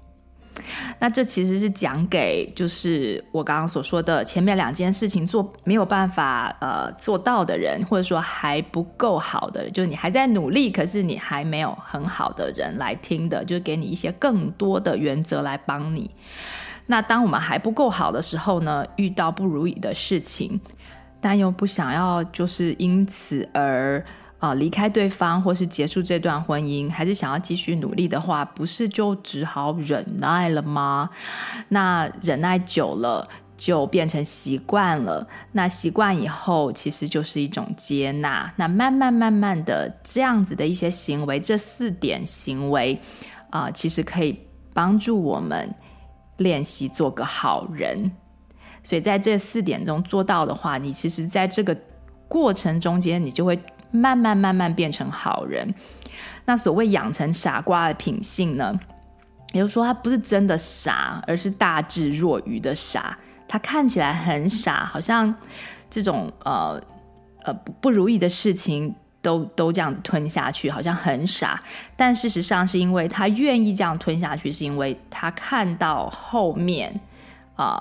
[0.98, 16.10] 那这其实是讲给，就是我刚刚所说的前面两件事情做没有办法呃做到的人，或者说还不够好的，就是你还在努力，可是你还没有很好的人来听的，就是给你一些更多的原则来帮你。
[16.86, 20.60] 那当我们还不够好的时候呢，遇到不如意的事情，
[21.20, 24.04] 但又不想要就是因此而。
[24.44, 31.08] 啊，离开对方或是结束这段婚姻，还是想要继续努力的话，不是就只好忍耐了吗？
[31.68, 33.26] 那忍耐久了，
[33.56, 35.26] 就变成习惯了。
[35.52, 38.52] 那习惯以后，其实就是一种接纳。
[38.56, 43.00] 那慢慢慢慢的，这样子的一些行为，这四点行为
[43.48, 44.38] 啊，其实可以
[44.74, 45.74] 帮助我们
[46.36, 48.12] 练习做个好人。
[48.82, 51.74] 所以在这四点中做到的话，你其实在这个
[52.28, 53.58] 过程中间，你就会。
[53.94, 55.72] 慢慢慢慢变成好人，
[56.46, 58.78] 那所谓养成傻瓜的品性呢？
[59.52, 63.16] 也就是说，他不是真的傻，而是大智若愚的傻。
[63.46, 65.32] 他看起来很傻，好像
[65.88, 66.82] 这种呃
[67.44, 71.62] 呃不如意的事情都都这样子吞下去，好像很傻。
[71.94, 77.00] 但事实上，是因为他愿意这样吞下去，是因为他看到后面
[77.54, 77.80] 啊、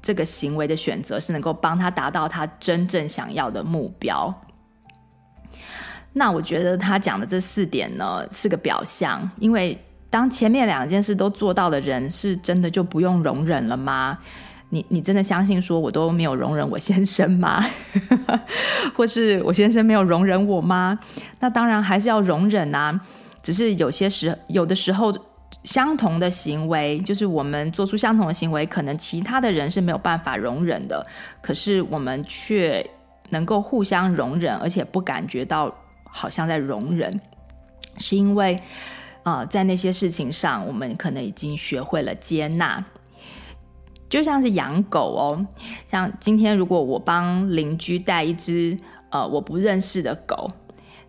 [0.00, 4.32] 这个行为的选择是能够帮他达到他真正想要的目标。
[6.14, 9.78] 那我觉得他讲的这四点呢，是个表象，因为
[10.10, 14.18] 当前面两件事都做到的人，是真的就不用容忍了吗？
[14.68, 17.64] 你你真的相信说我都没有容忍我先生吗？
[18.94, 20.98] 或是我先生没有容忍我吗？
[21.40, 23.00] 那当然还是要容忍啊，
[23.42, 25.10] 只是有些时有的时候
[25.64, 31.02] 相同的行为，就是我们做出相同的行为，可能其他的人是没有办法容忍的，
[31.40, 32.86] 可是我们却。
[33.32, 37.20] 能够互相容忍，而且不感觉到好像在容忍，
[37.98, 38.60] 是因为，
[39.24, 42.84] 呃，在那些事情上，我们可能已经学会了接纳。
[44.08, 45.46] 就像是养狗哦，
[45.86, 48.76] 像今天如果我帮邻居带一只
[49.08, 50.46] 呃我不认识的狗，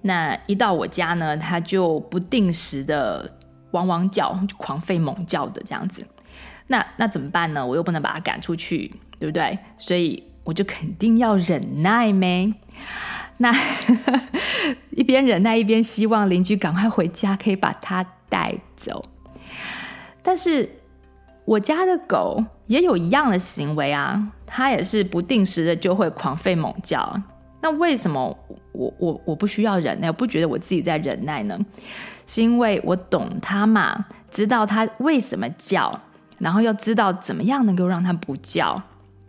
[0.01, 3.29] 那一到我家呢，它就不定时的
[3.71, 6.01] 汪汪叫，狂吠猛叫的这样子。
[6.67, 7.65] 那那怎么办呢？
[7.65, 9.59] 我又不能把它赶出去，对不对？
[9.77, 12.53] 所以我就肯定要忍耐咩？
[13.37, 13.51] 那
[14.91, 19.03] 一边忍耐一边希望邻居赶快回家，可以把它带走。
[20.21, 20.69] 但是
[21.45, 27.21] 我家的狗也有一样的行为啊，它也是不定时的就会狂吠猛叫。
[27.61, 28.37] 那为什么
[28.73, 30.07] 我我我不需要忍耐？
[30.07, 31.57] 我不觉得我自己在忍耐呢？
[32.27, 35.99] 是因为我懂它嘛，知道它为什么叫。
[36.39, 38.81] 然后要知道怎么样能够让它不叫，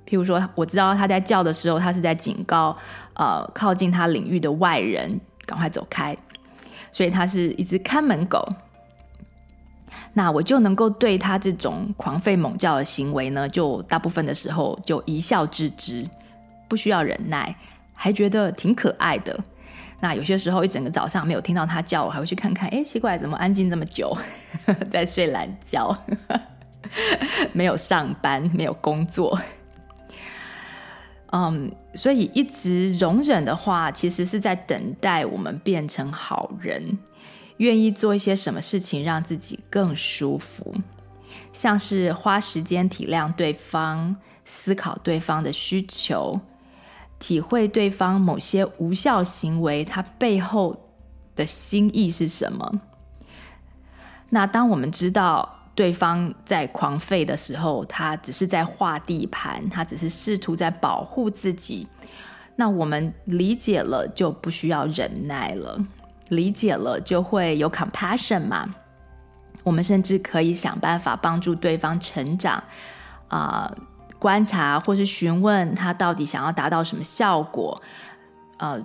[0.06, 2.76] 譬如说，我知道它在叫的时候，它是在警告，
[3.14, 6.16] 呃，靠近它领域的外人赶快走开，
[6.92, 8.46] 所以它是一只看门狗。
[10.12, 16.08] 那我就能够对它这种狂吠猛叫的行为呢，就大部分的时候就一笑置之，
[16.68, 17.54] 不需要忍耐，
[17.94, 19.38] 还觉得挺可爱的。
[20.00, 24.16] 那有些时候一整个早上没有听到它叫，我还会去看看，哎，奇怪，怎么安静这么久，
[24.92, 25.96] 在睡懒觉。
[27.52, 29.36] 没有上班，没有工作，
[31.36, 36.96] 嗯、所以一直容忍的话，其实是在等待我们变成好人，
[37.56, 40.72] 愿意做一些什么事情让自己更舒服，
[41.52, 46.40] 像是花时间体谅对方，思考对方的需求，
[47.18, 50.88] 体会对方某些无效行为，它背后
[51.34, 52.80] 的心意是什么。
[54.30, 61.86] 那当我们知道，对方在狂吠的时候，他只是在画地盘，他只是试图在保护自己。
[62.56, 65.78] 那我们理解了，就不需要忍耐了。
[66.28, 68.72] 理解了，就会有 compassion 嘛。
[69.62, 72.62] 我们甚至可以想办法帮助对方成长，
[73.28, 73.74] 啊、
[74.18, 77.82] 观察或是询问他到底想要达到什么效果，
[78.58, 78.80] 呃，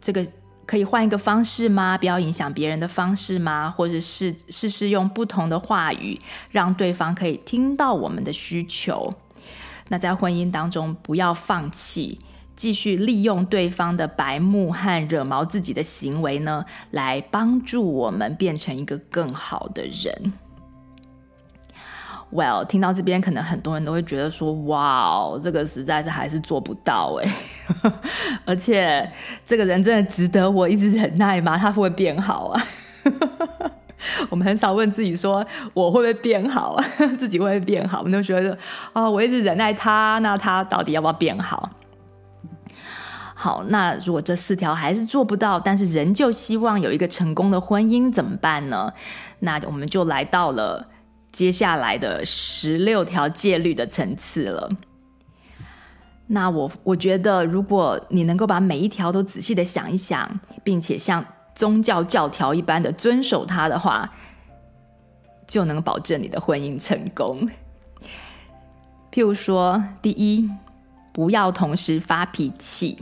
[0.00, 0.26] 这个。
[0.66, 1.96] 可以换一个方式吗？
[1.98, 3.70] 不要影响别人的方式吗？
[3.70, 9.12] 或者是试试用不同的话语，让对方可以听到我们的需求。
[9.88, 12.18] 那在婚姻当中，不要放弃，
[12.56, 20.32] 继续利用对方的白目和惹毛自己的行为呢，来帮助我们变成一个更好的人。
[22.34, 27.32] Well，听到这边，可能很多人都会觉得说：“哇，这个实在是还是做不到哎，
[28.44, 29.08] 而且
[29.46, 31.56] 这个人真的值得我一直忍耐吗？
[31.56, 32.60] 他会不会变好啊？”
[34.30, 36.84] 我们很少问自己说：“我会不会变好啊？
[37.20, 38.58] 自己会不会变好？”我们都觉得
[38.92, 41.70] ：“啊、我一直忍耐他，那他到底要不要变好？”
[43.36, 48.92] 好，那如果这四条还是做不到，但是仍旧希望有一个成功的婚姻，怎么办呢？
[49.38, 50.88] 那我们就来到了。
[51.34, 54.70] 接下来的十六条戒律的层次了。
[56.28, 64.14] 那我我觉得，如果你能够把每一条都仔细的想一想，并且像宗教教条一般的遵守它的话，
[65.44, 67.50] 就能保证你的婚姻成功。
[69.10, 70.48] 譬如说，第一，
[71.12, 72.96] 不要同时发脾气。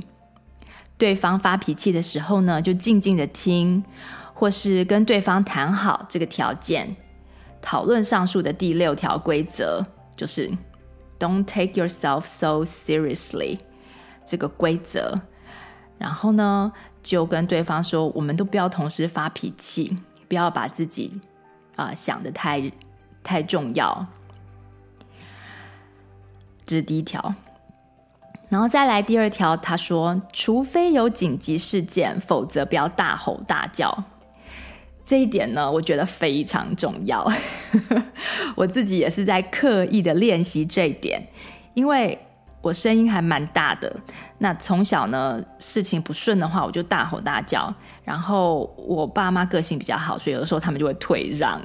[0.97, 3.85] 对方发脾气的时候呢，就静静的听，
[4.33, 6.97] 或是跟对方谈好这个条件。
[7.63, 9.83] 讨论上述的第六条规则，
[10.15, 10.51] 就是
[11.19, 13.59] "Don't take yourself so seriously"
[14.27, 15.19] 这个规则。
[15.97, 16.73] 然后呢，
[17.03, 19.97] 就跟对方说，我们都不要同时发脾气，
[20.29, 21.21] 不要把自己
[21.77, 22.73] 啊、想的太
[23.23, 24.07] 太重要。
[26.65, 27.35] 这是第一条。
[28.49, 34.05] 然后再来第二条，他说，除非有紧急事件，否则不要大吼大叫。
[35.13, 37.31] 这一点呢，我觉得非常重要。
[38.57, 41.23] 我自己也是在刻意的练习这一点，
[41.75, 42.19] 因为
[42.63, 43.95] 我声音还蛮大的。
[44.39, 47.71] 那从小呢，事情不顺的话，我就大吼大叫。
[48.03, 51.61] 然后我爸妈个性比较好，所以有的时候他们就会退让。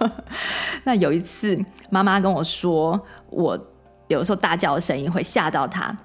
[0.84, 3.58] 那有一次，妈妈跟我说，我
[4.08, 5.96] 有的时候大叫的声音会吓到她。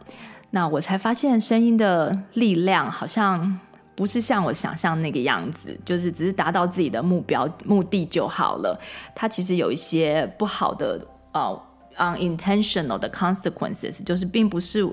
[0.52, 3.60] 那我才发现，声音的力量好像。
[4.02, 8.76] 不是像我想象那个样子，就是只是达到自己的目标目的就好了。
[9.14, 11.00] 它其实有一些不好的
[11.34, 11.62] 呃、
[11.98, 14.84] unintentional 的 consequences，就是并不是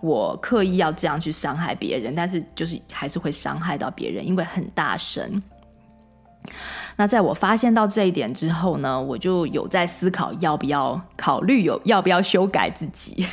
[0.00, 5.42] 我刻意要这样去伤害别人，但是就是还是会伤害到别人，因为很大声。
[6.96, 13.26] 那在我发现到这一点之后呢，我就有在思考要不要考虑有要不要修改自己。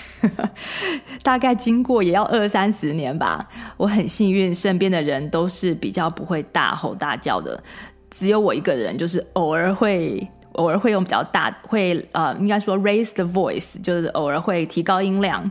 [1.23, 3.47] 大概经过也要二三十年吧。
[3.77, 7.61] 我很幸运，身边的人都是比较不会大吼大叫的，
[8.09, 15.49] 只有我一个人，就是偶尔会偶尔会用比较大，会呃，应该说 raise the voice，就是偶尔会提高音量，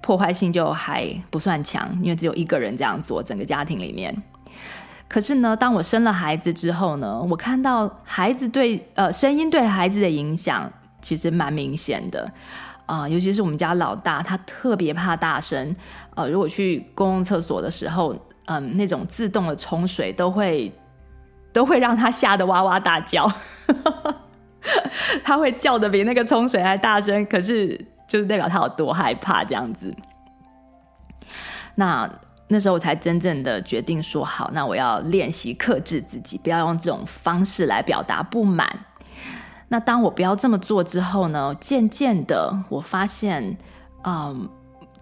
[0.00, 4.14] 破坏性就还不算强，因为只有一个人这样做，整个家庭里面。
[5.08, 12.30] 可是呢，当我生了孩子之后呢，我看到孩子对呃声音对孩子的影响其实蛮明显的
[12.86, 15.74] 啊、尤其是我们家老大，他特别怕大声。
[16.14, 20.70] 呃，如果去公共厕所的时候，嗯、那种自动的冲水都会
[21.50, 23.30] 都会让他吓得哇哇大叫，
[25.24, 27.24] 他会叫的比那个冲水还大声。
[27.24, 29.94] 可是就是代表他有多害怕这样子。
[31.76, 32.10] 那。
[32.54, 38.78] 那时候我才真正的决定说好，那我要练习克制自己，不要用这种方式来表达不满。
[39.66, 43.58] 那当我不要这么做之后呢，渐渐的我发现，
[44.04, 44.48] 嗯，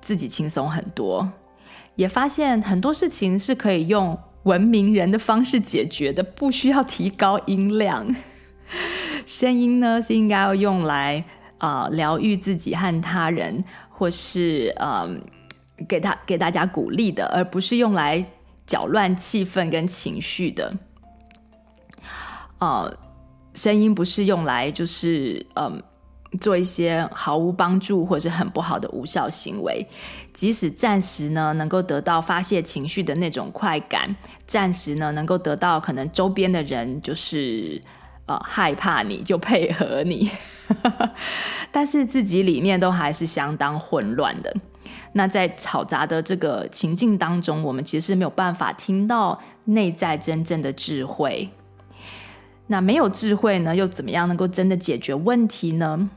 [0.01, 1.31] 自己轻松很多，
[1.95, 8.07] 也发现很多事情是可以用文明人的方式解决的，不需要提高音量。
[9.27, 11.23] 声音呢是应该要用来
[11.59, 15.21] 啊疗愈自己和他人，或是嗯。
[15.89, 18.25] 给他给大家鼓励的，而不是用来
[18.67, 20.73] 搅乱气氛跟情绪的。
[22.59, 22.97] 呃，
[23.55, 25.83] 声音不是用来就是嗯、
[26.41, 29.87] 做一些毫无帮助或者很不好的无效行为。
[30.33, 34.15] 即使暂时呢能够得到发泄情绪的那种快感，
[34.47, 37.81] 暂时呢能够得到可能周边的人就是
[38.27, 40.31] 呃害怕你就配合你，
[41.71, 44.55] 但是自己里面都还是相当混乱的。
[45.13, 51.49] 那在吵杂的这个情境当中，我们其实是没有办法听到内在真正的智慧。
[52.67, 56.11] 那没有智慧呢，又怎么样能够真的解决问题呢？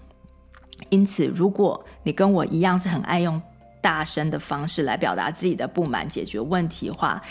[0.89, 3.41] 因此，如果你跟我一样是很爱用
[3.82, 7.22] 大声的方式来表达自己的不满、解决问题的话，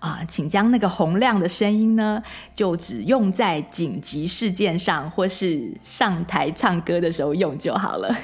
[0.00, 2.22] 啊，请将那个洪亮的声音呢，
[2.54, 8.16] 就只用在紧急事件上，或是上台唱歌的时候用就好了。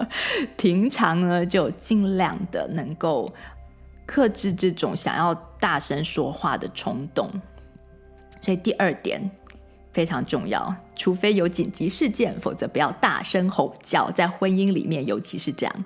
[0.58, 3.32] 平常呢，就尽量的能够
[4.04, 7.30] 克制这种想要大声说话的冲动。
[8.42, 9.30] 所以第二点
[9.94, 15.84] 非常重要，除非有紧急事件，否则不要大声吼叫，在婚姻里面尤其是这样。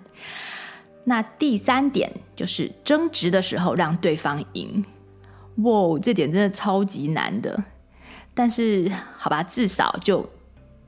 [1.05, 4.85] 那第三点就是争执的时候让对方赢。
[5.57, 7.65] 哇，这点真的超级难的，
[8.35, 10.29] 但是好吧，至少就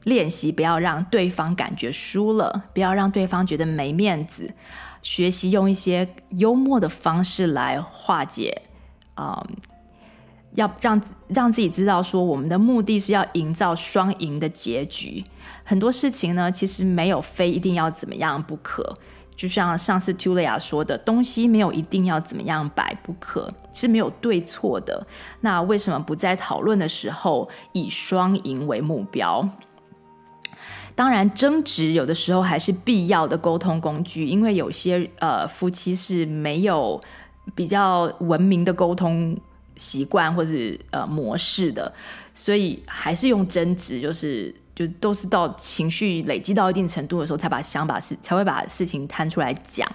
[0.04, 4.54] 练习不要让对方感觉输了，不要让对方觉得没面子，
[5.00, 8.62] 学习用一些幽默的方式来化解，
[9.14, 9.56] 啊、嗯，
[10.54, 15.24] 要让让自己知道说，我们的目的是要营造双赢的结局。
[15.64, 18.94] 很多事情呢，其实没有非一定要怎么样不可。
[19.38, 25.06] 就像上次 Tulia 说的，东西没有一定要怎么样摆不可，是没有对错的。
[25.42, 29.48] 那为什么不在讨论的时候以双赢为目标？
[30.96, 37.00] 当然，争执有的时候还是必要的沟通工具，因为有些呃夫妻是没有
[37.54, 39.38] 比较文明的沟通
[39.76, 41.92] 习惯或是呃模式的，
[42.34, 44.52] 所以还是用争执就是。
[44.78, 49.90] 就都是到情绪累积到一定程度的时候，才把想把事才会把事情摊出来讲，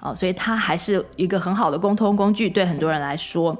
[0.00, 3.58] 哦，所以它还是一个很好的沟通工具，对很多人来说。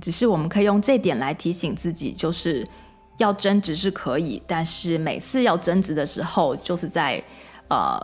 [0.00, 2.64] 只是我们可以用这点来提醒自己，就是
[3.18, 7.20] 要争执是可以，但是每次要争执的时候，就是在
[7.66, 8.00] 呃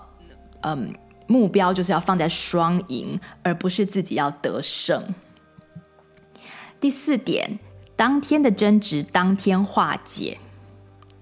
[0.63, 0.93] 嗯
[1.29, 5.01] 目标就是要放在双赢，而不是自己要得胜。
[6.81, 7.61] 第四点，
[7.95, 10.37] 当天的争执当天化解。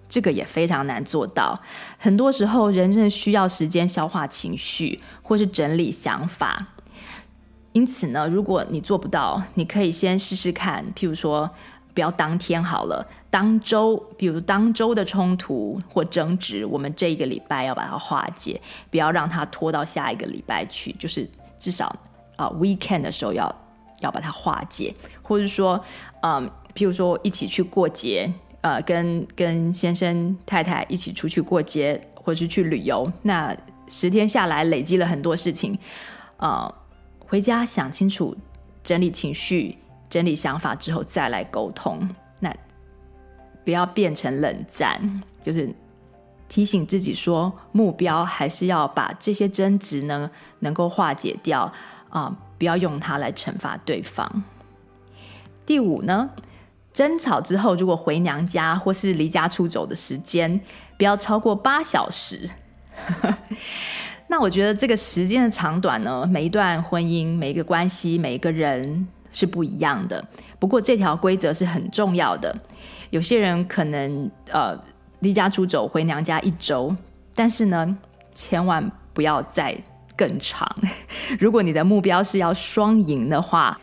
[0.09, 1.61] 这个也非常难做到，
[1.99, 6.69] 很多时候人真的需要时间消化情绪，或是整理想法。
[7.73, 11.49] 因此呢，如果你做不到，你可以先试试看，譬如说，
[11.93, 21.29] 不要当天好了，当周，比如当周的冲突或争执，我们这一个礼拜要把它化解，不要让它拖到下一个礼拜去，就是
[21.59, 21.95] 至少
[22.37, 23.55] 啊、weekend 的时候要
[24.01, 25.85] 要把它化解，或者说，
[26.23, 28.33] 嗯，譬如说一起去过节。
[28.61, 33.57] 呃，跟跟先生太太一起出去过节，或是去旅游，那
[33.87, 35.79] 十天下来累积了很多事情，
[36.39, 36.75] 呃，
[37.21, 38.37] 回家想清楚，
[38.83, 39.77] 整理情绪，
[40.11, 42.09] 整理想法之后再来沟通，
[42.41, 42.53] 那
[43.65, 45.73] 不要变成冷战，就是
[46.49, 50.29] 提醒自己说，目标还是要把这些争执呢
[50.59, 51.73] 能够化解掉
[52.11, 54.43] 啊，不要用它来惩罚对方。
[55.65, 56.31] 第五呢？
[56.99, 60.61] 争吵之后，如果回娘家或是离家出走的时间
[60.97, 62.51] 不要超过八小时。
[64.27, 70.25] 那我觉得这个时间的长短呢，每一段婚姻、每一个关系、每一个人是不一样的。
[70.59, 72.53] 不过这条规则是很重要的。
[73.11, 74.77] 有些人可能呃
[75.21, 76.93] 离家出走回娘家一周，
[77.33, 77.97] 但是呢，
[78.35, 79.73] 千万不要再
[80.17, 80.69] 更长。
[81.39, 83.79] 如果你的目标是要双赢的话。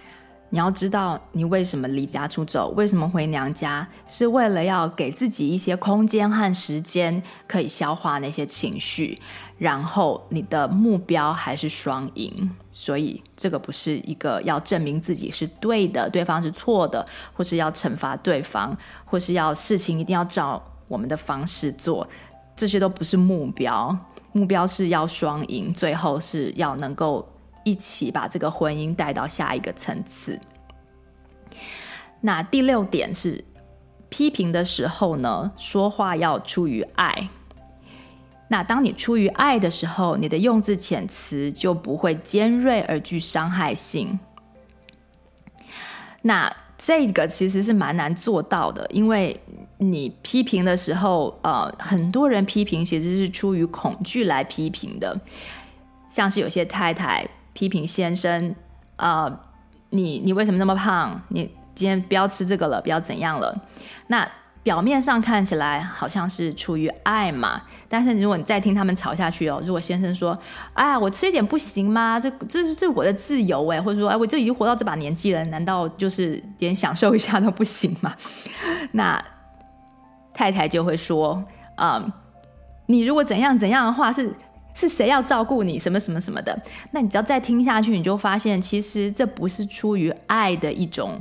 [0.55, 9.19] 你要知道，你为什么离家出走，为什么回娘家，是为了要给自己一些空间和时间，可以消化那些情绪。
[9.57, 22.07] 然后你的目标还是双赢，所以这个不是一个要证明自己是对的，对方是错的，或是要惩罚对方，或是要事情一定要照我们的方式做，
[22.55, 23.93] 这些都不是目标。
[24.31, 27.27] 目标是要双赢，最后是要能够。
[27.66, 30.39] 一起把这个婚姻带到下一个层次。
[32.22, 33.43] 那第六点是，
[34.07, 37.28] 批评的时候呢，说话要出于爱。
[38.47, 44.20] 那当你出于爱的时候，你的用字遣词就不会尖锐而具伤害性。
[46.22, 49.39] 那这个其实是蛮难做到的，因为
[49.80, 55.20] 你批评的时候，呃，很多人批评其实是出于恐惧来批评的，
[56.09, 57.28] 像是有些太太。
[57.55, 58.53] 批评先生，
[58.97, 59.39] 啊、呃，
[59.91, 61.19] 你你为什么那么胖？
[61.29, 63.57] 你今天不要吃这个了，不要怎样了？
[64.07, 64.29] 那
[64.61, 70.37] 表面上看起来好像是出于爱嘛，但是如果你再听他们吵下去哦，如果先生说，
[70.73, 72.19] 哎，我吃一点不行吗？
[72.19, 78.13] 这这是这是我的自由哎，或者说，哎，我就已经活到这把年纪了，难道就是连享受一下都不行吗？
[78.91, 79.23] 那
[80.33, 81.41] 太太就会说，
[81.77, 82.11] 嗯、
[82.87, 84.33] 你如果怎样怎样的话是。
[84.76, 85.80] 是谁要照顾你？
[85.80, 86.61] 什么什么什么的？
[86.91, 91.17] 那你只要再听下去，你就发现，其实这不是出于爱的一种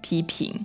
[0.00, 0.64] 批评，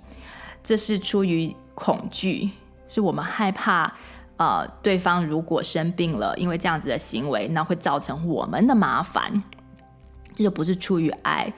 [0.62, 2.48] 这是出于恐惧，
[2.86, 3.92] 是我们害怕，
[4.36, 9.42] 呃，对方如果生病了，因为这样子的行为，那会造成我们的麻烦，
[10.36, 11.52] 这就不是出于爱。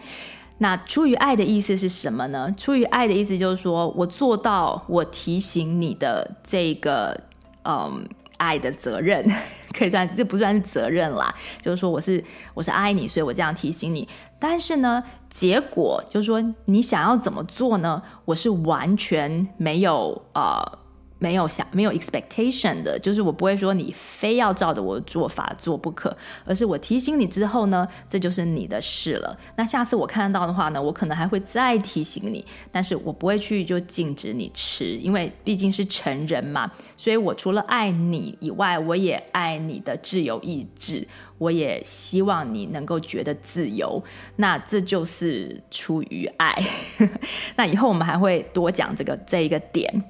[0.56, 2.50] 那出于爱的意思是什么呢？
[2.56, 7.20] 出于爱的意思就是说我做到，我提醒你的这个，
[7.64, 8.08] 嗯。
[8.44, 9.24] 爱的责任
[9.72, 11.34] 可以算，这不算是责任啦。
[11.62, 12.22] 就是说，我是
[12.52, 14.06] 我是爱你，所以我这样提醒你。
[14.38, 18.02] 但是呢，结果就是说，你想要怎么做呢？
[18.26, 20.78] 我是完全没有呃。
[21.18, 29.38] 没有想没有 expectation 的，就是我不会说你非要照着我的做法做不可，而是我提醒你之后呢，这就是你的事了。
[29.56, 36.70] 那下次我看到的话呢，我可能还会再提醒你，但是我不会去就禁止你吃，因为毕竟是成人嘛。
[36.96, 41.06] 所以我除了爱你以外，我也爱你的自由意志，
[41.38, 44.02] 我也希望你能够觉得自由。
[44.36, 46.54] 那这就是出于爱。
[47.56, 50.04] 那以后我们还会多讲这个这一个点。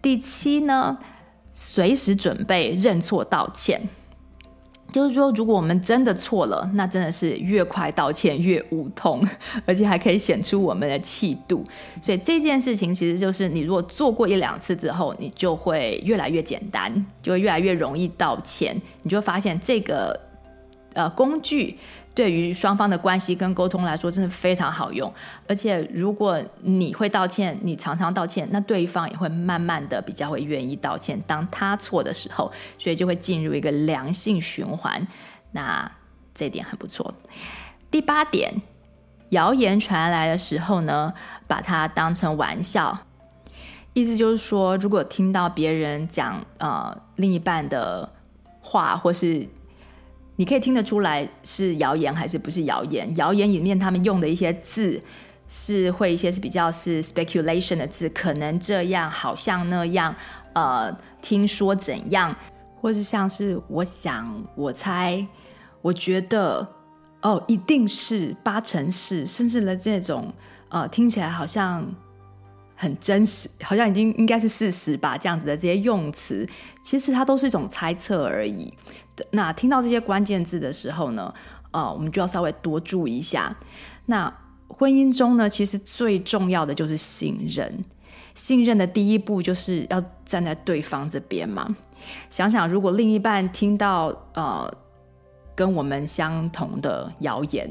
[0.00, 0.98] 第七呢，
[1.52, 3.80] 随时准备认错道歉。
[4.92, 9.20] 就是说，如果我们真的错了，那真的是越快道歉越无痛，
[9.66, 11.64] 而且还可以显出我们的气度。
[12.00, 18.80] 所以这件事情其实就是，你如果做过一两次之后，你就会越来越简单，就会越来越容易道歉。
[19.02, 20.20] 你就会发现这个
[20.92, 21.76] 呃工具。
[22.14, 25.12] 对于双方的关系跟沟通来说，真的非常好用。
[25.48, 31.20] 而且，如果你会道歉，你常常道歉，那对方也会慢慢的比较会愿意道歉。
[31.26, 35.04] 当他错的时候，所以就会进入一个良性循环。
[35.50, 35.90] 那
[36.32, 37.12] 这点很不错。
[37.90, 38.62] 第八点，
[39.30, 41.12] 谣言传来的时候呢，
[41.48, 42.96] 把它当成玩笑。
[43.92, 48.08] 意思就是说，如果听到别人讲呃另一半的
[48.60, 49.48] 话，或是
[50.36, 53.14] 你可以听得出来是谣言还是不是谣言？
[53.16, 55.00] 谣言里面他们用的一些字
[55.48, 60.14] 是会一些是比较是 speculation 的字，可能这样，好像那样，
[60.54, 62.34] 呃，听说怎样，
[62.80, 65.26] 或是像是我想、我猜、
[65.82, 66.66] 我觉得，
[67.22, 70.32] 哦，一定是八成是，甚至了这种，
[70.68, 71.86] 呃，听起来好像。
[72.76, 75.16] 很真实，好像已经应该是事实吧。
[75.16, 76.44] 这样子的这些用词，
[76.84, 78.72] 其实它都是一种猜测而已。
[79.30, 81.32] 那听到这些关键字的时候呢，
[81.70, 83.56] 呃，我们就要稍微多注意一下。
[84.04, 84.32] 那
[84.68, 87.84] 婚姻中呢，其实最重要的就是信任。
[88.34, 91.74] 信任的第一步就是要站在对方这边嘛。
[92.28, 94.70] 想想，如果另一半听到呃
[95.54, 97.70] 跟我们相同的谣言，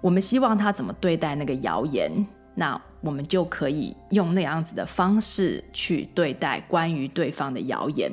[0.00, 2.26] 我们希望他怎么对待那个谣言？
[2.54, 8.10] 那我们就可以用那样子的方式去对待关于对方的谣言。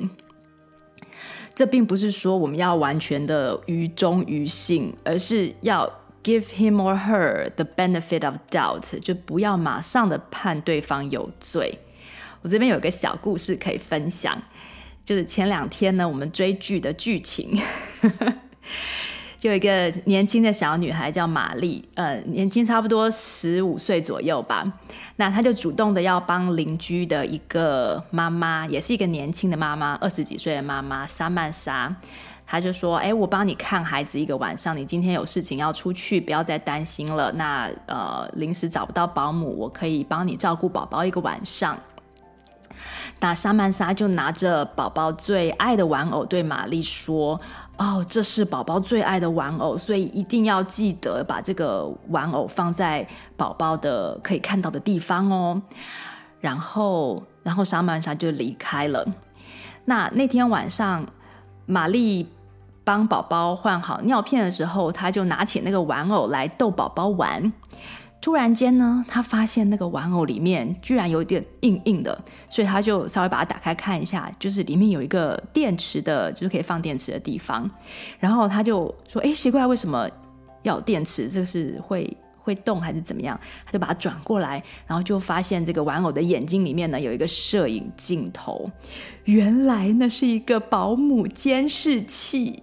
[1.54, 5.90] 这并不是说我们要完全的于忠于信，而是要
[6.22, 11.78] give him or her the benefit of doubt，就不要马上的判对方有罪。
[12.42, 14.40] 我这边有一个小故事可以分享，
[15.04, 17.58] 就是前两天呢，我们追剧的剧情。
[19.42, 24.72] 就有一个年轻的小女孩叫玛丽，呃，年轻差不多十五岁左右吧。
[25.16, 31.92] 那她就主动的要帮邻居的一个妈妈，也是一个年轻的妈妈，二十几岁的妈妈莎曼莎。
[32.46, 37.32] 她就说：“哎，我帮你看孩子一个晚上，你今天有事情要出去，不要再担心了。
[37.32, 41.76] 那呃，临时找不到保姆，我可以帮你照顾宝宝一个晚上。”
[43.20, 47.40] 那莎曼莎就拿着宝宝最爱的玩偶对玛丽说。
[47.78, 53.06] 哦，这是宝宝最爱的玩偶，所以一定要记得把这个玩偶放在
[53.36, 55.60] 宝宝的可以看到的地方哦。
[56.40, 59.06] 然后，然后莎曼莎就离开了。
[59.84, 61.04] 那那天晚上，
[61.66, 62.28] 玛丽
[62.84, 67.52] 帮宝宝换好尿片的时候，她就拿起那个玩偶来逗宝宝玩。
[68.22, 77.68] 突然间呢，他发现那个玩偶里面居然有点硬硬的，所以他就稍微把它打开看一下，就是里面有一个电池的，就是可以放电池的地方。
[78.20, 80.08] 然后他就说：“哎，奇怪，为什么
[80.62, 81.26] 要电池？
[81.26, 88.70] 这个是会会动还是怎么样？”他就把它转过来，然后就发现这个玩偶的眼睛里面呢有一个摄影镜头，
[89.24, 92.62] 原来那是一个保姆监视器。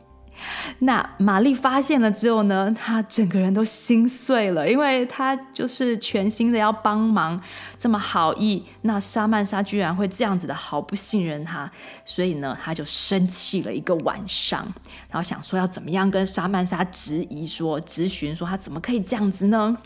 [0.79, 7.41] 那玛丽发现了之后呢，她整个人都心碎了，因为她就是全心的要帮忙，
[7.77, 11.69] 这么好意，那莎曼莎居然会这样子的毫不信任她，
[12.05, 14.65] 所以呢，她就生气了一个晚上，
[15.09, 19.77] 然后想说要怎么样跟莎曼莎质疑说、质询说她怎么可以这样子呢？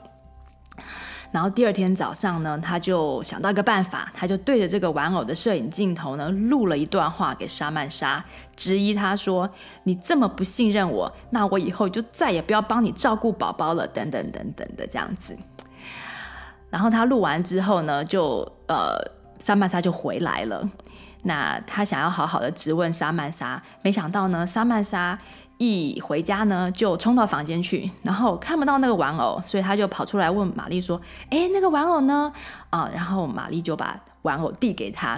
[1.34, 8.24] 然后第二天早上呢，他就想到一个办法，他就对着这个玩偶的摄影镜头呢，录了一段话给莎曼莎，
[8.56, 9.50] 质疑他说
[9.82, 15.36] ：“你这么不信任我，那我以后就再也不要帮你照顾宝宝了，等等等等的这样子。”
[16.70, 18.96] 然后他录完之后呢，就呃，
[19.40, 20.70] 莎曼莎就回来了。
[21.24, 25.18] 那他想要好好的质问莎曼莎，没想到呢，莎曼莎。
[25.58, 31.00] 一回家呢，就冲到房间去，然后看不到那个玩偶，所以他就跑出来问玛丽说
[31.30, 32.34] ：“哎，那个玩偶呢？”
[32.70, 35.12] 啊，然后玛丽就把玩偶递给他，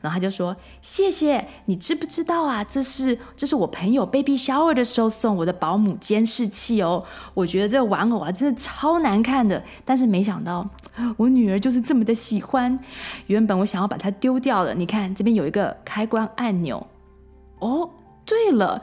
[0.00, 2.64] 然后他就说：“谢谢，你知不知道啊？
[2.64, 7.02] 这是这是我朋友 baby shower 的时候送我的保姆监视器哦。
[7.32, 10.68] 我觉得这个玩偶啊，真的超难看的，但是没想到
[11.16, 12.78] 我女儿就是这么的喜欢。
[13.28, 16.84] 原本我想要把它丢掉的，你看这边有一个开关按钮。
[17.60, 17.88] 哦，
[18.24, 18.82] 对了。”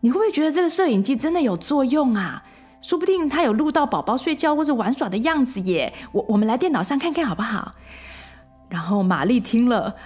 [0.00, 2.44] 你会不会觉得这个摄影机真的有作用啊？
[2.82, 5.92] 说不定它有录到宝宝睡觉或者玩耍的样子耶。
[6.12, 7.74] 我我们来电脑上看看好不好？
[8.68, 9.96] 然后玛丽听了，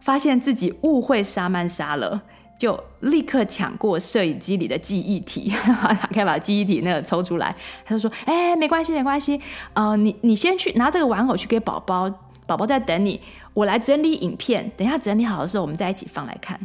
[0.00, 2.22] 发现自己误会莎曼莎了，
[2.58, 9.38] 就立刻抢过摄影机里的记忆体，打开把记忆体那个抽出来，他就说：“哎，没关系，没关系。
[9.74, 12.10] 呃，你你先去拿这个玩偶去给宝宝，
[12.46, 13.20] 宝宝在等你。
[13.52, 16.58] 我来整理影片，等一下整理好的时候，我们再一起放来看。”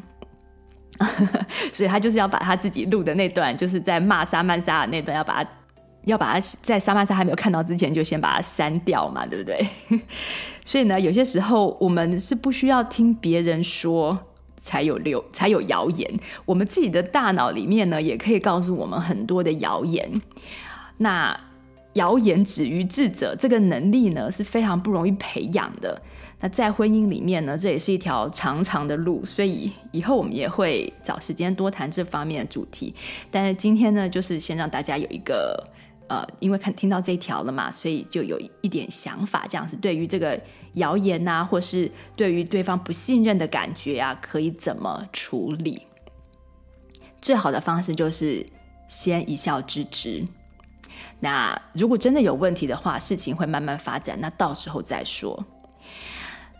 [1.74, 5.50] 所以他就是要把他自己录的那段，就是在骂莎曼莎的那段，要把他
[6.06, 9.68] 要把他在莎曼莎还没有看到之前，就先把它删掉嘛，对不对？
[10.64, 14.18] 所以呢，有些时候我们是不需要听别人说
[14.58, 20.22] 才有流才有谣言，我们自己的大脑里面呢，也可以告诉我们很多的谣言。
[20.98, 21.38] 那
[21.94, 26.02] 谣言止于智者这个能力呢，是非常不容易培养的。
[26.50, 32.94] 在婚姻里面呢，这也是一条长长的路，所以以后我们也会找时间多谈这方面的主题。
[33.32, 35.68] 但是今天呢，就是先让大家有一个
[36.08, 40.40] 呃，因为看听到这一条了嘛，所以就有一点想法，这样子对于这个
[40.74, 45.82] 谣言呐、啊，或是对于对方不信任的感觉啊，可以怎么处理？
[47.22, 48.46] 最好的方式就是
[48.88, 50.24] 先一笑置之。
[51.22, 55.44] 那如果真的有问题的话，事情会慢慢发展，那到时候再说。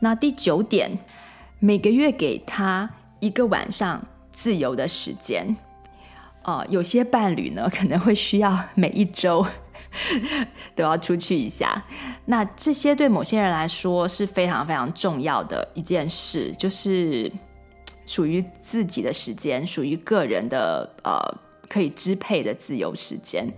[0.06, 1.00] 那第九点，
[1.58, 2.88] 每个月给他
[3.20, 4.00] 一个晚上
[4.32, 5.58] 自由的时间。
[6.44, 9.44] 哦，有些伴侣呢，可能会需要每一周
[10.76, 11.84] 都要出去一下。
[12.26, 17.32] 那这些对某些人来说是非常非常重要的一件事，就是
[18.06, 21.20] 属于自己的时间，属于个人的呃
[21.68, 23.52] 可以支配的自由时间。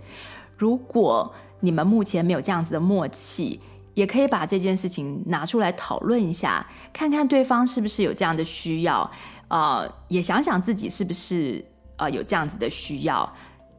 [0.56, 3.60] 如果你们目前没有这样子的默契，
[3.98, 9.10] 也可以把这件事情拿出来讨论一下，看看对方是不是有这样的需要，
[9.48, 11.64] 呃，也想想自己是不是
[11.96, 13.24] 呃有这样子的需要，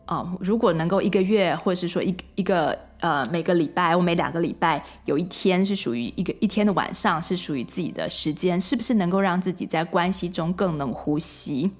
[0.07, 11.71] 哦、呃，如果能够一个月，或者是说一一个呃每个礼拜或每两个礼拜有一天是属于一个一天的晚上是属于自己的时间，是不是能够让自己在关系中更能呼吸？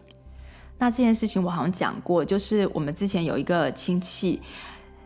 [0.78, 4.40] 那这件事情我好像讲过，就是我们之前有一个亲戚。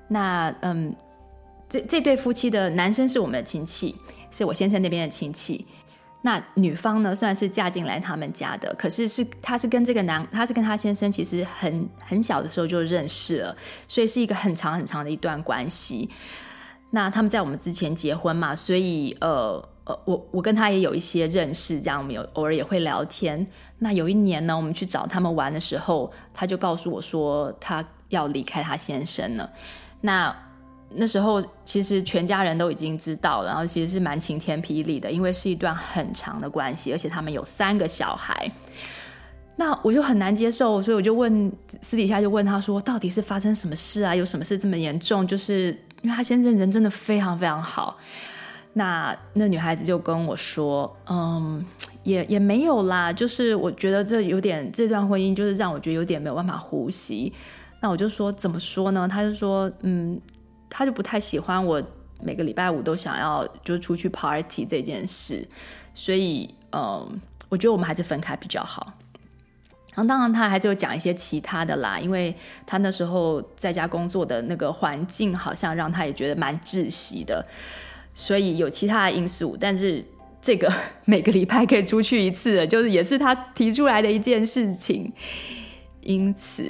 [0.08, 0.96] 那嗯，
[1.74, 3.96] 这这对夫妻的男生是我们的亲戚，
[4.30, 5.66] 是我先生那边的亲戚。
[6.22, 13.58] 那女方呢，算是嫁进来他们家的，可是是他是跟这个男，他是跟他先生其实很很小的时候就认识了，
[13.88, 16.08] 所以是一个很长很长的一段关系。
[16.92, 23.48] 那他们在我们之前结婚嘛，所以呃呃，我我跟他也有一些认识，这样我们有偶尔也会聊天。
[23.80, 29.52] 那有一年呢，我们去找他们玩的时候，他就告诉我说他要离开他先生了。
[30.02, 30.34] 那
[30.96, 38.52] 那时候其实全家人都已经知道了，然后其实是蛮晴天霹雳的，因为是一段很长的关系，而且他们有三个小孩。
[39.56, 44.16] 那我就很难接受，所以我就问私底下就问他说，到底是发生什么事啊？
[44.16, 45.28] 有什么事这么严重？
[45.28, 45.68] 就是
[46.02, 47.98] 因为他先生人真的非常非常好。
[48.74, 51.64] 那那女孩子就跟我说，嗯，
[52.04, 57.32] 也也没有啦，就是我觉得这有点这段婚姻就是让我觉得有点没有办法呼吸。
[57.80, 59.08] 那我就说怎么说呢？
[59.08, 60.20] 他就说，嗯。
[60.76, 61.82] 他就不太喜欢我
[62.20, 65.48] 每个礼拜五都想要就出去 party 这件事，
[65.94, 68.92] 所以嗯，我觉得我们还是分开比较好。
[69.94, 77.46] 然后当然他还是有讲一些其他的啦，因为他那时候在家工作的那个环境好像让他也觉得蛮窒息的，
[78.12, 79.56] 所以有其他的因素。
[79.60, 80.04] 但是
[80.42, 80.74] 这个
[81.06, 85.14] 每个礼拜可以出去一次，就是也是他提出来的一件事情。
[86.02, 86.64] 因此，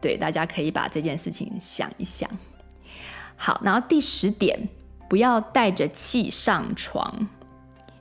[0.00, 2.28] 对，大家可以把这件事情想一想。
[3.44, 4.70] 好，然后第十点，
[5.06, 7.28] 不要带着气上床，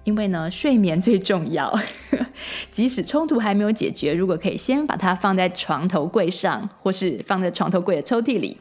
[0.06, 1.78] 因为呢，睡眠最重要。
[2.72, 8.58] 即使冲突还没有解决，如果可以先把它放在床头柜上，或是放在床头柜的抽屉里。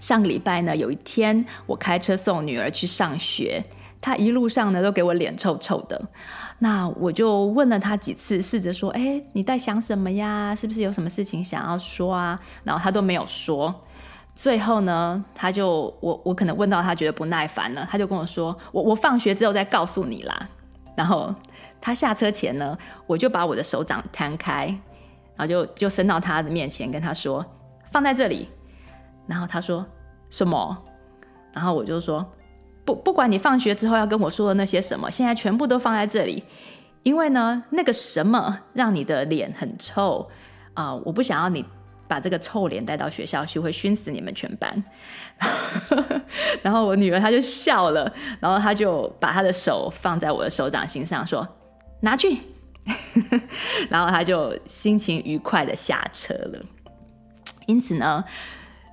[0.00, 3.62] 上个礼拜呢，有一天我开车送女儿去上学，
[4.00, 6.08] 她一路上呢都给我脸臭臭的。
[6.58, 10.52] 那我就问了她几次，试着说：“哎，你在想什么呀？
[10.56, 13.72] 是不是有什么事情想要说啊？”然后她都没有说。
[14.34, 20.48] 最后呢，他就我我可能问到他觉得不耐烦了，他就跟我说：“我我放学之后再告诉你啦。”
[20.96, 21.34] 然后
[21.80, 22.76] 他下车前呢，
[23.06, 24.66] 我就把我的手掌摊开，
[25.36, 27.44] 然后就就伸到他的面前，跟他说
[27.92, 28.48] ：“放在这里。”
[29.26, 29.84] 然后他说
[30.30, 30.76] ：“什么？”
[31.52, 32.26] 然后我就说
[32.86, 36.44] ：“不不管你放学之后要跟我说的那些什么，现在全部都放在这里，
[37.02, 40.30] 因为呢，那个什么让你的脸很臭
[40.74, 41.64] 啊，我不想要你。”
[42.10, 44.84] 把这个臭脸带到学校去，会熏死你们全班。
[46.60, 51.46] 然后我女儿她就笑了，然后她就把她的手放在我的手掌心上，说
[52.02, 52.36] ：“拿去。
[53.88, 56.58] ”然后她就心情愉快的下车了。
[57.66, 58.24] 因此呢，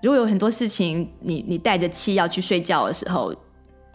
[0.04, 3.34] 如果有很多事情你你带着气要去睡觉的时候，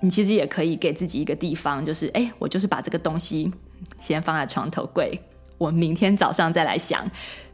[0.00, 3.52] 你其实也可以给自己一个地方，就是哎，我就是把这个东西
[4.00, 5.16] 先放在床头柜，
[5.58, 7.08] 我明天早上再来想。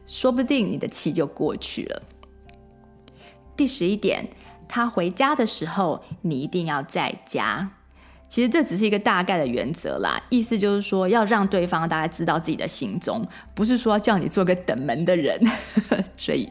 [0.09, 2.01] 说不定你的气就过去了。
[3.55, 4.27] 第十一点，
[4.67, 7.69] 他回家的时候，你一定要在家。
[8.27, 15.39] 其实这只是一个大概的原则啦，意思就是说要让对方大概知道自己的行踪，不是说叫你做个等门的人。
[16.17, 16.47] 所以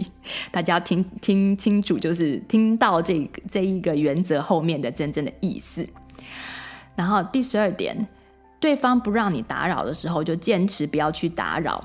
[0.51, 5.87] 大家要听听清楚，就是听到这这一个原则后面的真正的意思。
[6.95, 8.07] 然后第十二点，
[8.61, 11.85] 对方不让你打扰的时候，就坚持不要去打扰。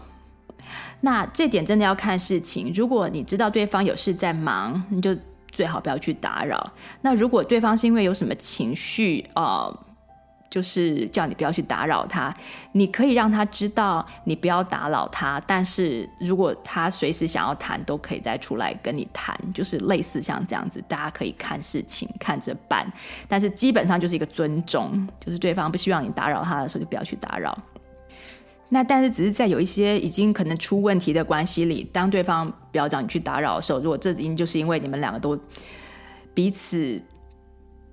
[1.06, 2.72] 那这点真的要看事情。
[2.74, 5.14] 如果你知道对方有事在忙，你就
[5.52, 6.72] 最好不要去打扰。
[7.02, 9.80] 那如果对方是因为有什么情绪，呃，
[10.50, 12.34] 就是叫你不要去打扰他，
[12.72, 15.44] 你可以让他知道你不要打扰他。
[15.46, 22.90] 但是如果他随时想要谈，都可以再出来跟你谈，就是类似像这样子，大家可以看事情看着办。
[23.28, 27.58] 但是基本上就是一个尊重，就是对方不希望你打扰他的时候，就不要去打扰。
[28.74, 35.40] 那但是只是在有一些已经可能出问题的关系里，当对方不要找你去打扰的时候，如果这已经就是因为你们两个都
[36.34, 37.00] 彼此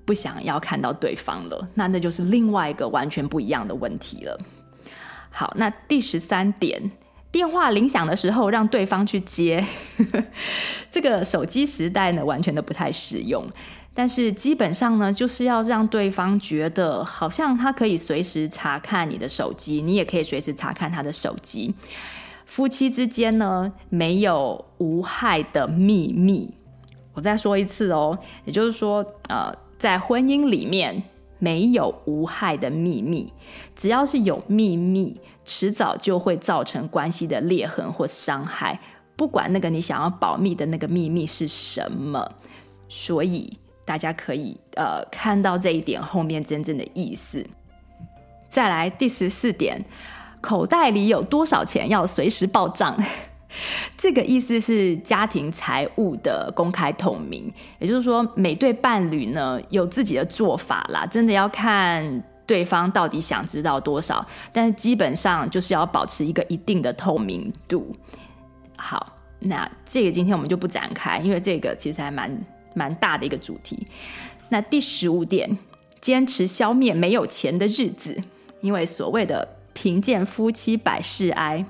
[0.07, 4.39] 不想要看到对方了，那那就是另外一个完全不一样的问题了。
[5.31, 6.91] 好，那第十三点，
[7.31, 9.63] 电话铃响的时候让对方去接，
[10.91, 13.47] 这个手机时代呢完全都不太实用。
[13.93, 21.75] 但是基本上呢，就是要让对方觉得好像他可以随时查看你的手机，你也可以随时查看他的手机。
[22.47, 26.55] 夫妻之间呢，没有无害的秘密。
[27.13, 31.03] 我再说一次哦，也就是说，呃，在婚姻里面
[31.39, 33.33] 没有无害的秘密。
[33.75, 38.81] 只要是有秘密，迟早就会造成关系的裂痕或伤害。
[39.17, 42.33] 不管那个你想要保密的那个秘密是什么，
[42.89, 43.59] 所以。
[43.91, 47.45] 大家可以呃看到这一点后面真正的意思。
[48.49, 49.85] 再来第十四点，
[50.41, 52.97] 口袋里有多少钱要随时报账。
[53.99, 67.93] 这个意思是家庭财务的公开透明，也就是说，每对伴侣呢有自己的做法啦，真的要看对方到底想知道多少，但是基本上就是要保持一个一定的透明度。
[68.77, 72.31] 好，那这个今天我们就不展开，因为这个其实还蛮
[72.75, 73.87] 蛮大的一个主题。
[74.49, 75.59] 那第十五点，
[76.01, 78.17] 坚持消灭没有钱的日子，
[78.61, 81.65] 因为所谓的贫贱夫妻百事哀。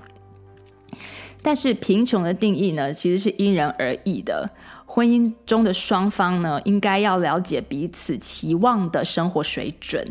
[1.42, 4.51] 但是贫穷的定义呢，其实是因人而异的。
[4.84, 10.05] 婚姻中的双方呢，应该要了解彼此期望的生活水准，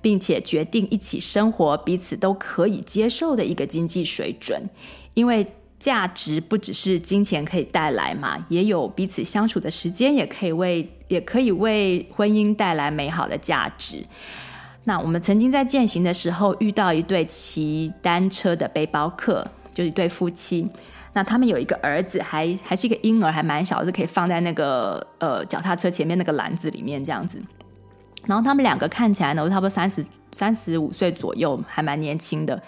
[0.00, 4.62] 并且决定一起生活彼此都可以接受的一个经济水准。
[5.12, 5.46] 因为
[5.82, 14.04] 价值不只是金钱可以带来嘛，也有彼此相处的时间，也可以为也可以为婚姻带来美好的价值。
[14.84, 19.44] 那我们曾经在践行的时候遇到一对骑单车的背包客。
[19.74, 20.68] 就是一对夫妻，
[21.14, 27.42] 那他们有一个儿子，还还是一个婴儿，还蛮小，是可以放在那个呃脚踏车前面那个篮子里面这样子。
[28.26, 32.62] 然后他们两个看起来呢，差不多三十三十五岁左右，还蛮年轻的。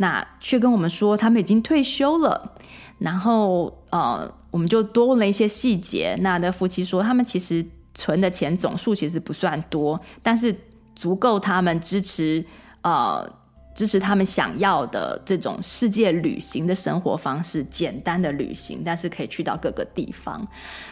[0.00, 2.54] 那却跟我们说他们已经退休了。
[2.98, 6.16] 然后呃，我们就多问了一些细节。
[6.20, 10.54] 那那夫妻说，他们其实存的钱总数其实不算多，但是
[10.94, 12.44] 足够他们支持
[12.82, 13.38] 呃。
[13.72, 20.46] 支持他们想要的这种世界旅行的生活方式，简单的旅行，但是可以去到各个地方。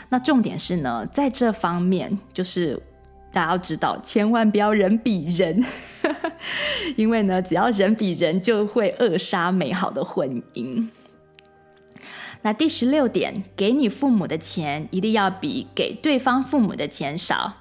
[0.09, 2.81] 那重点是呢，在这方面，就是
[3.33, 5.65] 大家要知道，千万不要人比人，
[6.97, 10.89] 因为呢，只要人比人，就会扼杀美好的婚姻。
[12.43, 17.53] 那第十六点，给你父母的钱一定要比给对方父母的钱少。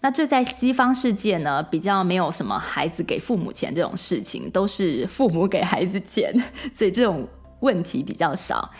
[0.00, 6.32] 那这在西方世界呢，比较没有什么孩子给父母钱这种事情，都是父母给孩子钱，
[6.74, 7.26] 所以这种
[7.60, 8.70] 问题比较少。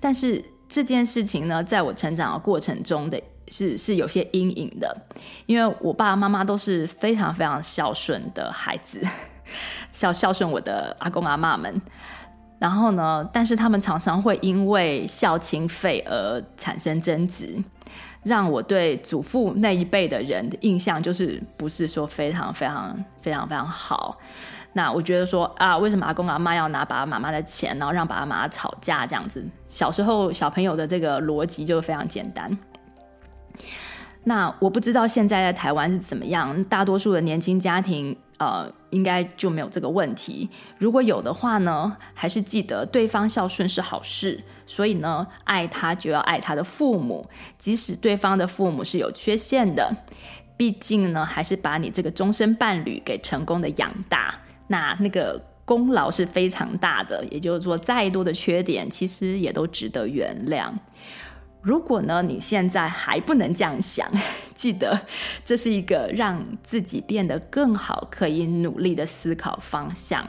[0.00, 4.96] 但是这件事情呢，在我成长的过程中的是是有些阴影的，
[5.46, 9.00] 因为我爸爸妈妈都是非常非常孝顺的孩子，
[9.92, 11.80] 孝孝顺我的阿公阿嬷们。
[12.58, 17.62] 然后呢，但是他们常常会因为孝亲费而产生争执。
[18.24, 24.18] 让我对祖父那一辈的人的印象就是不是说非常非常非常非常好。
[24.72, 29.46] 那我觉得说啊，为什么阿公阿妈要拿爸爸妈妈的钱，然后让爸爸妈妈吵架这样子？
[29.68, 32.50] 小时候小朋友的这个逻辑就非常简单。
[34.24, 38.16] 那我不知道现在在台湾是怎么样，大多数的年轻家庭。
[38.38, 40.46] 呃，应该就没有这个问题。
[40.76, 44.38] 如果有的话呢，还是记得对方孝顺是好事。
[44.66, 47.26] 所以呢，爱他就要爱他的父母，
[47.56, 49.90] 即使对方的父母是有缺陷的。
[50.54, 57.24] 毕竟呢，还是把你这个终身伴侣给成功的养大，那那个功劳是非常大的。
[57.30, 60.70] 也就是说，再多的缺点，其实也都值得原谅。
[61.66, 64.08] 如果呢，你现在还不能这样想，
[64.54, 64.96] 记得
[65.44, 70.24] 这是一个让自己变得更好、可以努力的思考方向。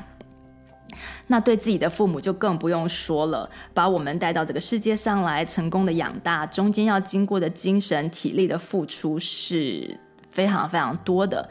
[1.27, 9.95] 那对自己的父母就更不用说了，把我们带到这个世界上来，成功的养大，中间要经过的精神、体力的付出是
[10.31, 11.47] 非常非常多的。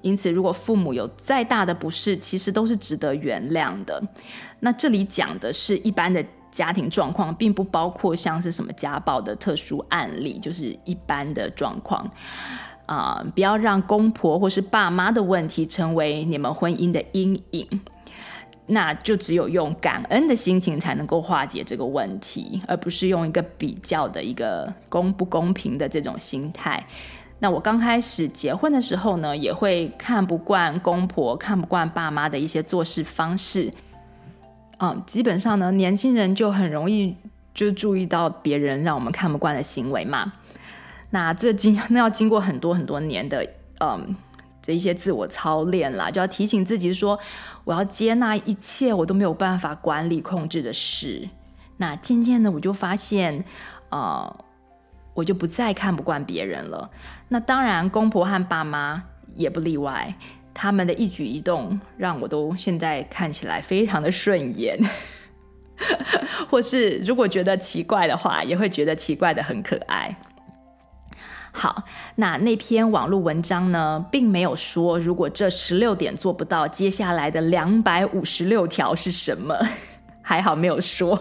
[0.00, 4.02] 因此，如果父母有再大的不是，其实都是值得原谅的。
[4.60, 6.24] 那这里讲的是一般的。
[6.56, 12.10] 家庭状况并不包括像是什么家暴的特殊案例，就是一般的状况
[12.86, 17.80] 啊、不要让公婆或是爸妈的问题成为你们婚姻的阴影，
[18.68, 26.82] 那就只有用感恩的心情才能够化解这个问题，而不是用一个比较的一个公不公平的这种心态。
[27.38, 33.70] 那我刚开始结婚的时候呢，也会看不惯公婆，看不惯爸妈的一些做事方式。
[34.78, 37.16] 嗯，基本上呢，年轻人就很容易
[37.54, 40.32] 就注意到别人让我们看不惯的行为嘛。
[41.10, 43.46] 那这经 那要经过很多很多年的
[43.80, 44.14] 嗯
[44.60, 47.18] 这一些自我操练啦，就要提醒自己说，
[47.64, 51.28] 我要接纳一切我都没有办法管理控制的事。
[51.78, 53.44] 那渐渐的，我就发现，
[53.90, 54.36] 呃，
[55.14, 56.90] 我就不再看不惯别人了。
[57.28, 59.04] 那当然，公婆和爸妈
[59.36, 60.16] 也不例外。
[60.58, 64.78] 他们的一举一动让我都现在看起来非常的顺眼，
[66.48, 70.16] 或是如果觉得奇怪的话，也会觉得奇怪的很可爱。
[71.52, 71.84] 好，
[72.14, 79.54] 那那篇网络文章呢，并没有说如果这十六点做不到，接下来的两百五十六条是什么？
[80.22, 81.14] 还好没有说，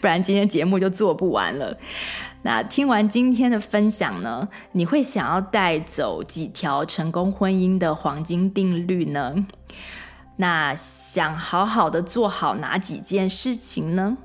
[0.00, 1.76] 不然今天节目就做不完了。
[2.44, 9.34] 那听完今天的分享呢，你会想要带走几条成功婚姻的黄金定律呢？
[10.36, 14.18] 那想好好的做好哪几件事情呢？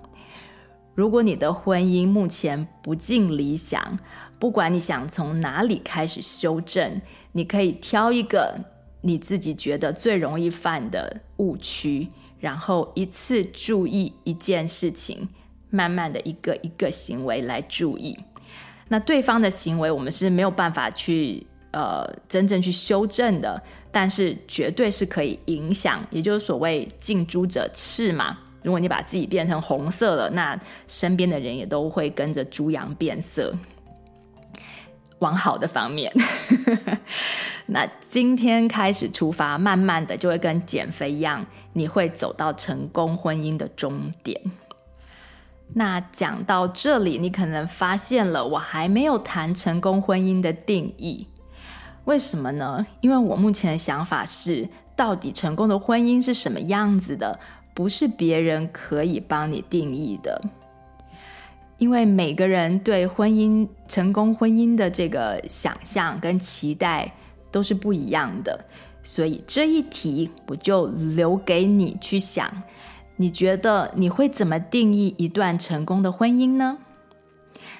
[0.96, 3.98] 如果你的婚姻目前不尽理想，
[4.38, 7.02] 不管你想从哪里开始修正，
[7.32, 8.54] 你可以挑一个
[9.00, 15.30] 你自己觉得最容易犯的误区，然后一次注意一件事情，
[15.70, 18.18] 慢慢的一个一个行为来注意。
[18.88, 23.62] 那对方的行为，我们是没有办法去呃真正去修正的，
[23.92, 28.40] 但是绝对是可以影响，也就是所谓近朱者赤嘛。
[28.64, 33.56] 如果你把自己变成红色了，那身边的人也都会跟着猪羊变色，
[35.20, 36.12] 往好的方面。
[37.68, 44.42] 那今天开始出发，慢慢的就会跟减肥一样，你会走到成功婚姻的终点。
[45.74, 51.28] 那讲到这里，你可能发现了，我还没有谈成功婚姻的定义。
[52.06, 52.86] 为什么呢？
[53.02, 57.40] 因为我目前的想法是，到底成功的婚姻是什么样子的，
[57.76, 60.42] 不是别人可以帮你定义的。
[61.78, 67.14] 因为每个人对婚姻、成功婚姻的这个想象跟期待
[67.52, 68.66] 都是不一样的，
[69.04, 72.52] 所以这一题我就留给你去想。
[73.22, 76.78] 你觉得你会怎么定义一段成功的婚姻呢？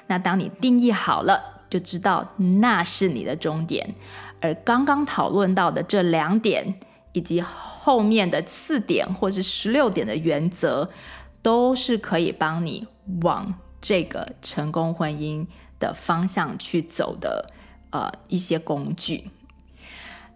[0.08, 3.96] 那当你定义好了，就知道那是你的终点。
[4.42, 6.76] 而刚刚讨论到的这两点，
[7.14, 10.90] 以及后面的四点或是十六点的原则，
[11.42, 12.86] 都是可以帮你
[13.22, 15.48] 往这个成功婚姻
[15.80, 17.48] 的方向去走的，
[17.92, 19.32] 呃，一些工具。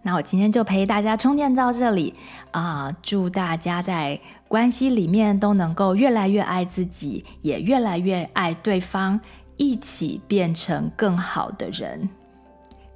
[0.06, 2.12] 那我今天就陪大家充电到这里
[2.50, 4.20] 啊，祝大家在
[4.54, 9.18] 关系里面都能够越来越爱自己，也越来越爱对方，
[9.56, 12.08] 一起变成更好的人。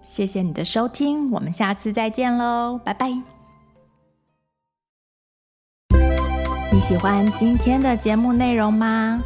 [0.05, 3.11] 谢谢你的收听，我们下次再见喽，拜拜！
[6.71, 9.21] 你喜欢今天的节目内容吗？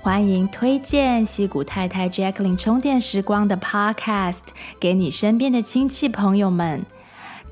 [0.00, 4.42] 欢迎推荐西谷太太 Jacqueline 充电时光的 Podcast
[4.78, 6.86] 给你身边的亲戚朋友们。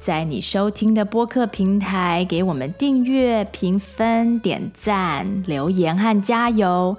[0.04, 6.94] 在你收听的播客平台，给我们订阅、评分、点赞、留言和加油。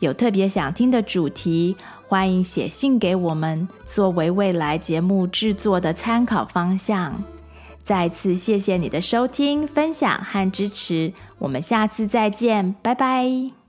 [0.00, 1.76] 有特别想听的主题，
[2.08, 7.22] 欢迎写信给我们，作为未来节目制作的参考方向。
[7.84, 13.59] 再次谢谢你的收听、分享和支持，我们下次再见，拜拜。